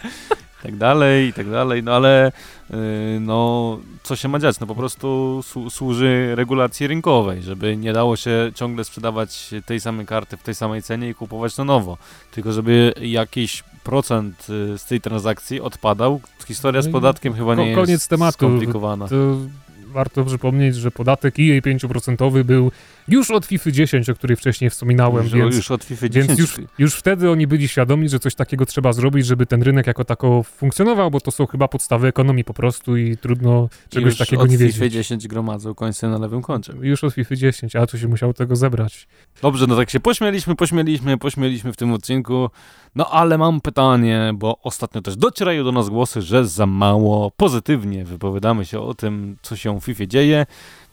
i 0.60 0.64
tak 0.64 0.76
dalej, 0.76 1.28
i 1.28 1.34
tak 1.34 1.50
dalej, 1.50 1.84
no 1.84 1.94
ale 1.94 2.32
yy, 2.70 2.78
no 3.20 3.80
co 4.04 4.16
się 4.16 4.28
ma 4.28 4.40
dziać? 4.40 4.60
No 4.60 4.68
po 4.68 4.76
prostu 4.76 5.40
służy 5.70 6.36
regulacji 6.36 6.88
rynkowej, 6.88 7.42
żeby 7.42 7.78
nie 7.78 7.94
dało 7.94 8.16
się 8.16 8.52
ciągle 8.56 8.84
sprzedawać 8.84 9.54
tej 9.66 9.80
samej 9.80 10.06
karty 10.06 10.38
w 10.38 10.44
tej 10.44 10.56
samej 10.56 10.82
cenie 10.82 11.10
i 11.10 11.16
kupować 11.16 11.58
na 11.58 11.64
nowo, 11.64 11.98
tylko 12.32 12.52
żeby 12.52 12.94
jakiś 13.02 13.64
procent 13.84 14.48
y, 14.50 14.78
z 14.78 14.86
tej 14.86 15.02
transakcji 15.02 15.62
odpadał. 15.62 16.22
Historia 16.48 16.82
z 16.82 16.86
no 16.86 16.92
podatkiem 16.92 17.34
chyba 17.34 17.56
nie 17.56 17.76
jest 17.88 18.10
tematu. 18.10 18.34
skomplikowana. 18.34 19.08
To 19.08 19.16
warto 19.94 20.26
przypomnieć, 20.26 20.76
że 20.76 20.92
podatek 20.92 21.40
EA 21.40 21.60
5% 21.62 22.44
był 22.44 22.72
już 23.08 23.32
od 23.32 23.46
FIFA 23.46 23.72
10, 23.72 24.10
o 24.10 24.16
której 24.16 24.38
wcześniej 24.38 24.70
wspominałem, 24.70 25.24
Już, 25.24 25.34
więc, 25.34 25.56
już 25.56 25.72
od 25.72 25.84
FIFA 25.84 26.10
10. 26.10 26.28
więc 26.28 26.40
już, 26.40 26.68
już 26.80 26.96
wtedy 26.96 27.32
oni 27.32 27.48
byli 27.48 27.68
świadomi, 27.68 28.10
że 28.10 28.20
coś 28.20 28.36
takiego 28.36 28.66
trzeba 28.66 28.94
zrobić, 28.94 29.26
żeby 29.26 29.46
ten 29.46 29.64
rynek 29.64 29.88
jako 29.88 30.06
tako 30.06 30.44
funkcjonował, 30.44 31.12
bo 31.12 31.20
to 31.20 31.32
są 31.32 31.46
chyba 31.46 31.68
podstawy 31.68 32.08
ekonomii 32.08 32.44
po 32.44 32.54
prostu 32.54 32.98
i 32.98 33.18
trudno 33.18 33.70
czegoś 33.90 34.10
już 34.10 34.18
takiego 34.18 34.42
od 34.44 34.50
nie 34.50 34.58
FIFA 34.58 34.80
wiedzieć. 34.80 34.94
10 34.94 35.28
gromadzą 35.28 35.76
końce 35.76 36.10
na 36.10 36.18
lewym 36.18 36.42
koncie. 36.42 36.74
Już 36.82 37.04
od 37.04 37.14
FIFA 37.14 37.36
10, 37.36 37.76
a 37.76 37.88
tu 37.88 37.98
się 37.98 38.08
musiało 38.08 38.34
tego 38.34 38.56
zebrać. 38.56 39.08
Dobrze, 39.42 39.68
no 39.68 39.76
tak 39.76 39.90
się 39.90 40.00
pośmieliśmy, 40.00 40.56
pośmieliśmy, 40.56 41.18
pośmieliśmy 41.18 41.74
w 41.74 41.78
tym 41.78 41.94
odcinku. 41.94 42.50
No 42.96 43.10
ale 43.12 43.38
mam 43.38 43.62
pytanie, 43.62 44.32
bo 44.36 44.60
ostatnio 44.64 45.02
też 45.02 45.16
docierają 45.16 45.64
do 45.64 45.72
nas 45.72 45.90
głosy, 45.90 46.22
że 46.22 46.48
za 46.48 46.66
mało 46.66 47.32
pozytywnie 47.32 48.06
wypowiadamy 48.06 48.66
się 48.66 48.80
o 48.80 48.94
tym, 48.94 49.38
co 49.42 49.56
się 49.56 49.80
FIFA 49.84 50.06
dzieje. 50.06 50.46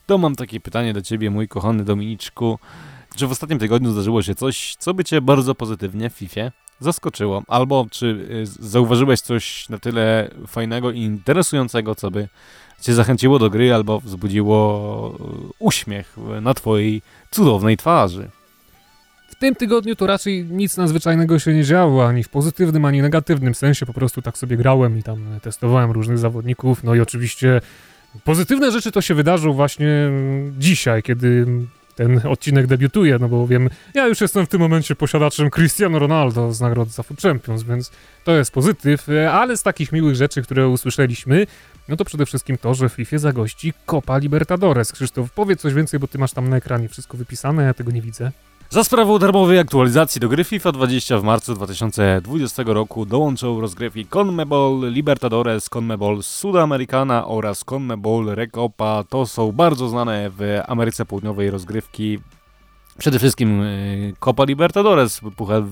To 0.07 0.19
mam 0.19 0.37
takie 0.37 0.61
pytanie 0.61 0.93
do 0.93 1.03
ciebie, 1.03 1.31
mój 1.31 1.49
kochany 1.49 1.85
Dominiczku. 1.85 2.59
Czy 3.17 3.27
w 3.27 3.31
ostatnim 3.31 3.59
tygodniu 3.59 3.93
zdarzyło 3.93 4.23
się 4.23 4.35
coś, 4.35 4.77
co 4.79 4.95
by 4.95 5.05
cię 5.05 5.21
bardzo 5.21 5.55
pozytywnie 5.55 6.11
w 6.11 6.13
FIFA 6.13 6.51
zaskoczyło? 6.81 7.43
Albo 7.49 7.87
czy 7.91 8.07
y, 8.31 8.47
zauważyłeś 8.47 9.21
coś 9.21 9.69
na 9.69 9.79
tyle 9.79 10.31
fajnego 10.47 10.91
i 10.91 11.01
interesującego, 11.01 11.95
co 11.95 12.11
by 12.11 12.29
cię 12.81 12.95
zachęciło 12.95 13.39
do 13.39 13.51
gry 13.51 13.75
albo 13.75 14.01
wzbudziło 14.01 15.15
y, 15.21 15.53
uśmiech 15.59 16.17
na 16.41 16.55
twojej 16.55 17.03
cudownej 17.31 17.77
twarzy? 17.77 18.31
W 19.31 19.35
tym 19.35 19.55
tygodniu 19.55 19.97
to 19.97 20.07
raczej 20.07 20.45
nic 20.45 20.77
nadzwyczajnego 20.77 21.39
się 21.39 21.55
nie 21.55 21.65
działo, 21.65 22.07
ani 22.07 22.23
w 22.23 22.29
pozytywnym, 22.29 22.85
ani 22.85 23.03
negatywnym 23.03 23.55
sensie. 23.55 23.87
Po 23.87 23.93
prostu 23.93 24.23
tak 24.23 24.39
sobie 24.39 24.57
grałem 24.57 24.99
i 24.99 25.03
tam 25.03 25.41
testowałem 25.43 25.91
różnych 25.91 26.19
zawodników. 26.19 26.85
No 26.85 26.95
i 26.95 27.01
oczywiście 27.01 27.61
pozytywne 28.25 28.71
rzeczy 28.71 28.93
to 28.93 29.01
się 29.01 29.15
wydarzą 29.15 29.53
właśnie 29.53 29.89
mm, 29.89 30.55
dzisiaj, 30.59 31.03
kiedy 31.03 31.47
ten 31.95 32.21
odcinek 32.29 32.67
debiutuje, 32.67 33.19
no 33.19 33.29
bo 33.29 33.47
wiem, 33.47 33.71
ja 33.95 34.07
już 34.07 34.21
jestem 34.21 34.47
w 34.47 34.49
tym 34.49 34.61
momencie 34.61 34.97
posiadaczem 34.97 35.51
Cristiano 35.51 35.99
Ronaldo 35.99 36.53
z 36.53 36.61
nagrody 36.61 36.91
za 36.91 37.03
Food 37.03 37.21
Champions, 37.21 37.63
więc 37.63 37.91
to 38.25 38.33
jest 38.33 38.53
pozytyw, 38.53 39.07
ale 39.33 39.57
z 39.57 39.63
takich 39.63 39.93
miłych 39.93 40.17
rzeczy, 40.17 40.43
które 40.43 40.69
usłyszeliśmy, 40.69 41.47
no 41.89 41.97
to 41.97 42.05
przede 42.05 42.27
wszystkim 42.27 42.59
to, 42.59 42.75
że 42.75 42.89
w 42.89 42.93
FIFA 42.93 43.19
zagości 43.19 43.73
Copa 43.87 44.19
Libertadores. 44.19 44.93
Krzysztof, 44.93 45.33
powiedz 45.33 45.61
coś 45.61 45.75
więcej, 45.75 46.01
bo 46.01 46.09
ty 46.09 46.19
masz 46.19 46.33
tam 46.33 46.49
na 46.49 46.57
ekranie 46.57 46.89
wszystko 46.89 47.17
wypisane, 47.17 47.65
ja 47.65 47.75
tego 47.75 47.91
nie 47.91 48.03
widzę. 48.03 48.33
Za 48.73 48.85
sprawą 48.85 49.19
darmowej 49.19 49.59
aktualizacji 49.59 50.21
do 50.21 50.29
gry 50.29 50.45
FIFA 50.45 50.73
20 50.73 51.19
w 51.19 51.23
marcu 51.23 51.55
2020 51.55 52.63
roku 52.67 53.07
dołączą 53.07 53.61
rozgrywki 53.61 54.07
CONMEBOL 54.07 54.93
Libertadores, 54.93 55.69
CONMEBOL 55.69 56.23
Sudamericana 56.23 57.27
oraz 57.27 57.65
CONMEBOL 57.65 58.27
Recopa. 58.27 59.05
To 59.09 59.27
są 59.27 59.53
bardzo 59.53 59.89
znane 59.89 60.31
w 60.31 60.61
Ameryce 60.67 61.07
Południowej 61.07 61.51
rozgrywki. 61.51 62.19
Przede 63.01 63.19
wszystkim 63.19 63.63
y, 63.63 64.15
Copa 64.19 64.45
Libertadores, 64.45 65.21
Puchar 65.37 65.63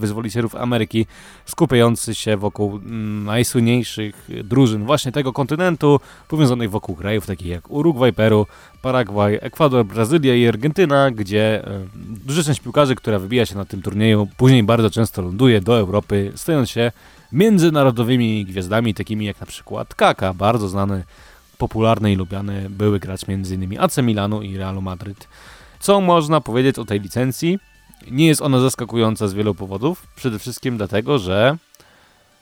Ameryki, 0.59 1.07
skupiający 1.47 2.14
się 2.14 2.37
wokół 2.37 2.77
mm, 2.77 3.25
najsłynniejszych 3.25 4.29
drużyn 4.45 4.85
właśnie 4.85 5.12
tego 5.12 5.33
kontynentu, 5.33 6.01
powiązanych 6.29 6.71
wokół 6.71 6.97
krajów 6.97 7.27
takich 7.27 7.47
jak 7.47 7.71
Urugwaj, 7.71 8.12
Peru, 8.12 8.47
Paragwaj, 8.83 9.38
Ekwador, 9.43 9.85
Brazylia 9.85 10.35
i 10.35 10.47
Argentyna, 10.47 11.11
gdzie 11.11 11.67
e, 11.67 11.81
duża 12.27 12.43
część 12.43 12.61
piłkarzy, 12.61 12.95
która 12.95 13.19
wybija 13.19 13.47
się 13.47 13.57
na 13.57 13.64
tym 13.64 13.83
turnieju, 13.83 14.29
później 14.37 14.62
bardzo 14.62 14.91
często 14.91 15.23
ląduje 15.23 15.61
do 15.61 15.79
Europy, 15.79 16.33
stając 16.37 16.71
się 16.71 16.93
międzynarodowymi 17.33 18.45
gwiazdami, 18.45 18.95
takimi 18.95 19.25
jak 19.25 19.41
na 19.41 19.47
przykład 19.47 19.95
Kaka, 19.95 20.35
bardzo 20.35 20.69
znany, 20.69 21.05
popularny 21.59 22.12
i 22.12 22.17
lubiany 22.17 22.71
były 22.71 23.01
gracz 23.01 23.21
m.in. 23.29 23.81
AC 23.81 23.99
Milanu 23.99 24.43
i 24.43 24.57
Realu 24.57 24.83
Madryt. 24.83 25.29
Co 25.81 26.01
można 26.01 26.41
powiedzieć 26.41 26.79
o 26.79 26.85
tej 26.85 27.01
licencji? 27.01 27.59
Nie 28.11 28.27
jest 28.27 28.43
ona 28.43 28.61
zaskakująca 28.61 29.29
z 29.29 29.35
wielu 29.35 29.55
powodów. 29.55 30.07
Przede 30.17 30.38
wszystkim 30.38 30.77
dlatego, 30.77 31.19
że 31.19 31.57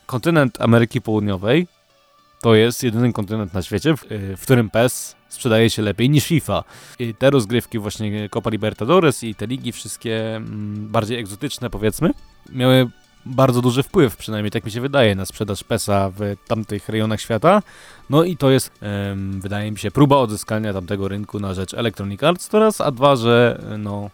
kontynent 0.07 0.61
Ameryki 0.61 1.01
Południowej 1.01 1.67
to 2.43 2.55
jest 2.55 2.83
jedyny 2.83 3.13
kontynent 3.13 3.55
na 3.55 3.63
świecie, 3.63 3.97
w, 3.97 4.05
w 4.37 4.43
którym 4.43 4.71
PES 4.71 5.17
sprzedaje 5.29 5.71
się 5.71 5.83
lepiej 5.83 6.11
niż 6.11 6.27
FIFA. 6.27 6.65
I 6.99 7.15
te 7.15 7.31
rozgrywki 7.31 7.79
właśnie 7.79 8.29
Copa 8.29 8.51
Libertadores 8.51 9.25
i 9.25 9.35
te 9.35 9.47
ligi 9.47 9.73
wszystkie 9.73 10.37
mm, 10.37 10.89
bardziej 10.89 11.19
egzotyczne 11.19 11.71
powiedzmy, 11.71 12.11
miały 12.53 12.91
bardzo 13.27 13.63
duży 13.63 13.83
wpływ, 13.83 14.17
przynajmniej 14.17 14.51
tak 14.51 14.65
mi 14.65 14.71
się 14.71 14.81
wydaje, 14.81 15.15
na 15.15 15.27
sprzedaż 15.27 15.65
PESa 15.65 16.11
w 16.17 16.37
tamtych 16.47 16.89
rejonach 16.89 17.21
świata. 17.21 17.63
No 18.11 18.25
i 18.25 18.37
to 18.37 18.51
jest, 18.51 18.71
wydaje 19.39 19.71
mi 19.71 19.79
się, 19.79 19.91
próba 19.91 20.17
odzyskania 20.17 20.73
tamtego 20.73 21.09
rynku 21.09 21.41
na 21.41 21.55
rzecz 21.55 21.75
Electronic 21.75 22.23
Arts 22.23 22.49
to 22.49 22.59
raz, 22.59 22.81
a 22.81 22.91
dwa, 22.91 23.17
że 23.17 23.63
no 23.79 24.11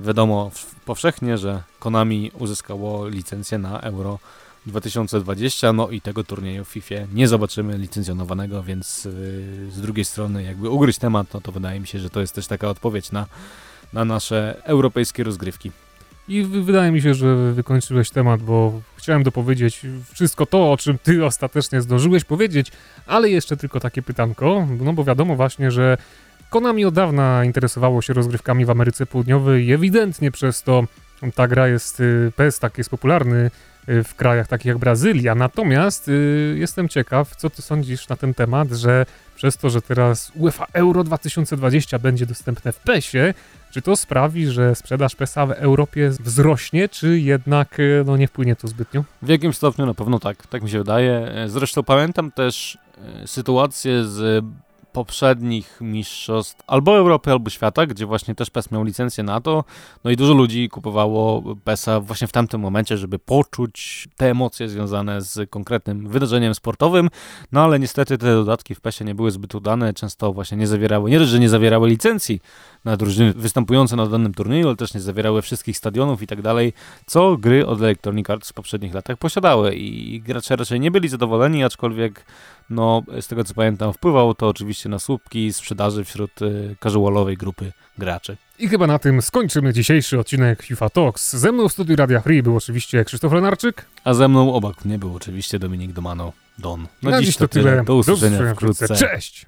wiadomo 0.00 0.50
powszechnie, 0.84 1.38
że 1.38 1.62
Konami 1.78 2.30
uzyskało 2.38 3.08
licencję 3.08 3.58
na 3.58 3.80
Euro 3.80 4.18
2020, 4.66 5.72
no 5.72 5.88
i 5.88 6.00
tego 6.00 6.24
turnieju 6.24 6.64
w 6.64 6.68
FIFA 6.68 6.94
nie 7.12 7.28
zobaczymy 7.28 7.78
licencjonowanego, 7.78 8.62
więc 8.62 9.04
yy, 9.04 9.12
z 9.70 9.80
drugiej 9.80 10.04
strony 10.04 10.42
jakby 10.42 10.70
ugryźć 10.70 10.98
temat, 10.98 11.34
no 11.34 11.40
to 11.40 11.52
wydaje 11.52 11.80
mi 11.80 11.86
się, 11.86 11.98
że 11.98 12.10
to 12.10 12.20
jest 12.20 12.34
też 12.34 12.46
taka 12.46 12.68
odpowiedź 12.68 13.12
na, 13.12 13.26
na 13.92 14.04
nasze 14.04 14.62
europejskie 14.64 15.24
rozgrywki. 15.24 15.70
I 16.28 16.42
wydaje 16.42 16.92
mi 16.92 17.02
się, 17.02 17.14
że 17.14 17.52
wykończyłeś 17.52 18.10
temat, 18.10 18.42
bo 18.42 18.80
chciałem 18.96 19.22
dopowiedzieć 19.22 19.80
wszystko 20.12 20.46
to, 20.46 20.72
o 20.72 20.76
czym 20.76 20.98
ty 20.98 21.24
ostatecznie 21.24 21.80
zdążyłeś 21.80 22.24
powiedzieć, 22.24 22.72
ale 23.06 23.30
jeszcze 23.30 23.56
tylko 23.56 23.80
takie 23.80 24.02
pytanko, 24.02 24.66
no 24.80 24.92
bo 24.92 25.04
wiadomo 25.04 25.36
właśnie, 25.36 25.70
że 25.70 25.96
Konami 26.52 26.84
od 26.84 26.94
dawna 26.94 27.44
interesowało 27.44 28.02
się 28.02 28.12
rozgrywkami 28.12 28.64
w 28.64 28.70
Ameryce 28.70 29.06
Południowej. 29.06 29.66
I 29.66 29.72
ewidentnie 29.72 30.30
przez 30.30 30.62
to 30.62 30.84
ta 31.34 31.48
gra 31.48 31.68
jest, 31.68 32.00
y, 32.00 32.32
PES 32.36 32.58
tak 32.58 32.78
jest 32.78 32.90
popularny 32.90 33.50
w 33.86 34.14
krajach 34.14 34.48
takich 34.48 34.66
jak 34.66 34.78
Brazylia, 34.78 35.34
natomiast 35.34 36.08
y, 36.08 36.56
jestem 36.58 36.88
ciekaw, 36.88 37.36
co 37.36 37.50
ty 37.50 37.62
sądzisz 37.62 38.08
na 38.08 38.16
ten 38.16 38.34
temat, 38.34 38.70
że 38.70 39.06
przez 39.36 39.56
to, 39.56 39.70
że 39.70 39.82
teraz 39.82 40.32
UEFA 40.34 40.66
Euro 40.72 41.04
2020 41.04 41.98
będzie 41.98 42.26
dostępne 42.26 42.72
w 42.72 42.78
PESie, 42.78 43.34
czy 43.70 43.82
to 43.82 43.96
sprawi, 43.96 44.46
że 44.46 44.74
sprzedaż 44.74 45.16
PESA 45.16 45.46
w 45.46 45.50
Europie 45.50 46.10
wzrośnie, 46.10 46.88
czy 46.88 47.18
jednak 47.18 47.80
e, 47.80 48.04
no, 48.06 48.16
nie 48.16 48.28
wpłynie 48.28 48.56
to 48.56 48.68
zbytnio? 48.68 49.04
W 49.22 49.28
jakimś 49.28 49.56
stopniu 49.56 49.86
na 49.86 49.94
pewno 49.94 50.18
tak, 50.18 50.46
tak 50.46 50.62
mi 50.62 50.70
się 50.70 50.78
wydaje. 50.78 51.34
Zresztą 51.46 51.82
pamiętam 51.82 52.32
też 52.32 52.78
e, 53.22 53.26
sytuację 53.26 54.04
z 54.04 54.44
poprzednich 54.92 55.78
mistrzostw 55.80 56.62
albo 56.66 56.96
Europy, 56.96 57.30
albo 57.30 57.50
świata, 57.50 57.86
gdzie 57.86 58.06
właśnie 58.06 58.34
też 58.34 58.50
PES 58.50 58.70
miał 58.70 58.84
licencję 58.84 59.24
na 59.24 59.40
to, 59.40 59.64
no 60.04 60.10
i 60.10 60.16
dużo 60.16 60.34
ludzi 60.34 60.68
kupowało 60.68 61.42
PESa 61.64 62.00
właśnie 62.00 62.26
w 62.26 62.32
tamtym 62.32 62.60
momencie, 62.60 62.96
żeby 62.98 63.18
poczuć 63.18 64.08
te 64.16 64.30
emocje 64.30 64.68
związane 64.68 65.22
z 65.22 65.50
konkretnym 65.50 66.08
wydarzeniem 66.08 66.54
sportowym, 66.54 67.10
no 67.52 67.64
ale 67.64 67.78
niestety 67.78 68.18
te 68.18 68.34
dodatki 68.34 68.74
w 68.74 68.80
PESie 68.80 69.04
nie 69.04 69.14
były 69.14 69.30
zbyt 69.30 69.54
udane, 69.54 69.94
często 69.94 70.32
właśnie 70.32 70.56
nie 70.56 70.66
zawierały, 70.66 71.10
nie 71.10 71.24
że 71.24 71.40
nie 71.40 71.48
zawierały 71.48 71.88
licencji 71.88 72.40
na 72.84 72.96
drużyny 72.96 73.32
występujące 73.32 73.96
na 73.96 74.06
danym 74.06 74.34
turnieju, 74.34 74.66
ale 74.66 74.76
też 74.76 74.94
nie 74.94 75.00
zawierały 75.00 75.42
wszystkich 75.42 75.76
stadionów 75.76 76.22
i 76.22 76.26
tak 76.26 76.42
dalej, 76.42 76.72
co 77.06 77.36
gry 77.36 77.66
od 77.66 77.80
Electronic 77.80 78.30
Arts 78.30 78.50
w 78.50 78.52
poprzednich 78.52 78.94
latach 78.94 79.16
posiadały. 79.18 79.74
I 79.74 80.20
gracze 80.20 80.56
raczej 80.56 80.80
nie 80.80 80.90
byli 80.90 81.08
zadowoleni, 81.08 81.64
aczkolwiek 81.64 82.24
no, 82.72 83.02
z 83.20 83.26
tego 83.26 83.44
co 83.44 83.54
pamiętam, 83.54 83.92
wpływało 83.92 84.34
to 84.34 84.48
oczywiście 84.48 84.88
na 84.88 84.98
słupki 84.98 85.52
sprzedaży 85.52 86.04
wśród 86.04 86.42
y, 86.42 86.76
casualowej 86.80 87.36
grupy 87.36 87.72
graczy. 87.98 88.36
I 88.58 88.68
chyba 88.68 88.86
na 88.86 88.98
tym 88.98 89.22
skończymy 89.22 89.72
dzisiejszy 89.72 90.18
odcinek 90.18 90.62
FIFA 90.62 90.90
Talks. 90.90 91.36
Ze 91.36 91.52
mną 91.52 91.68
w 91.68 91.72
studiu 91.72 91.96
Radia 91.96 92.20
Free 92.20 92.42
był 92.42 92.56
oczywiście 92.56 93.04
Krzysztof 93.04 93.32
Lenarczyk. 93.32 93.86
A 94.04 94.14
ze 94.14 94.28
mną 94.28 94.54
obok 94.54 94.84
mnie 94.84 94.98
był 94.98 95.16
oczywiście 95.16 95.58
Dominik 95.58 95.92
Domano, 95.92 96.32
Don. 96.58 96.86
Na 97.02 97.22
dziś 97.22 97.36
to 97.36 97.48
tyle. 97.48 97.84
Do 97.84 97.96
usłyszenia 97.96 98.54
wkrótce. 98.54 98.88
Cześć! 98.96 99.40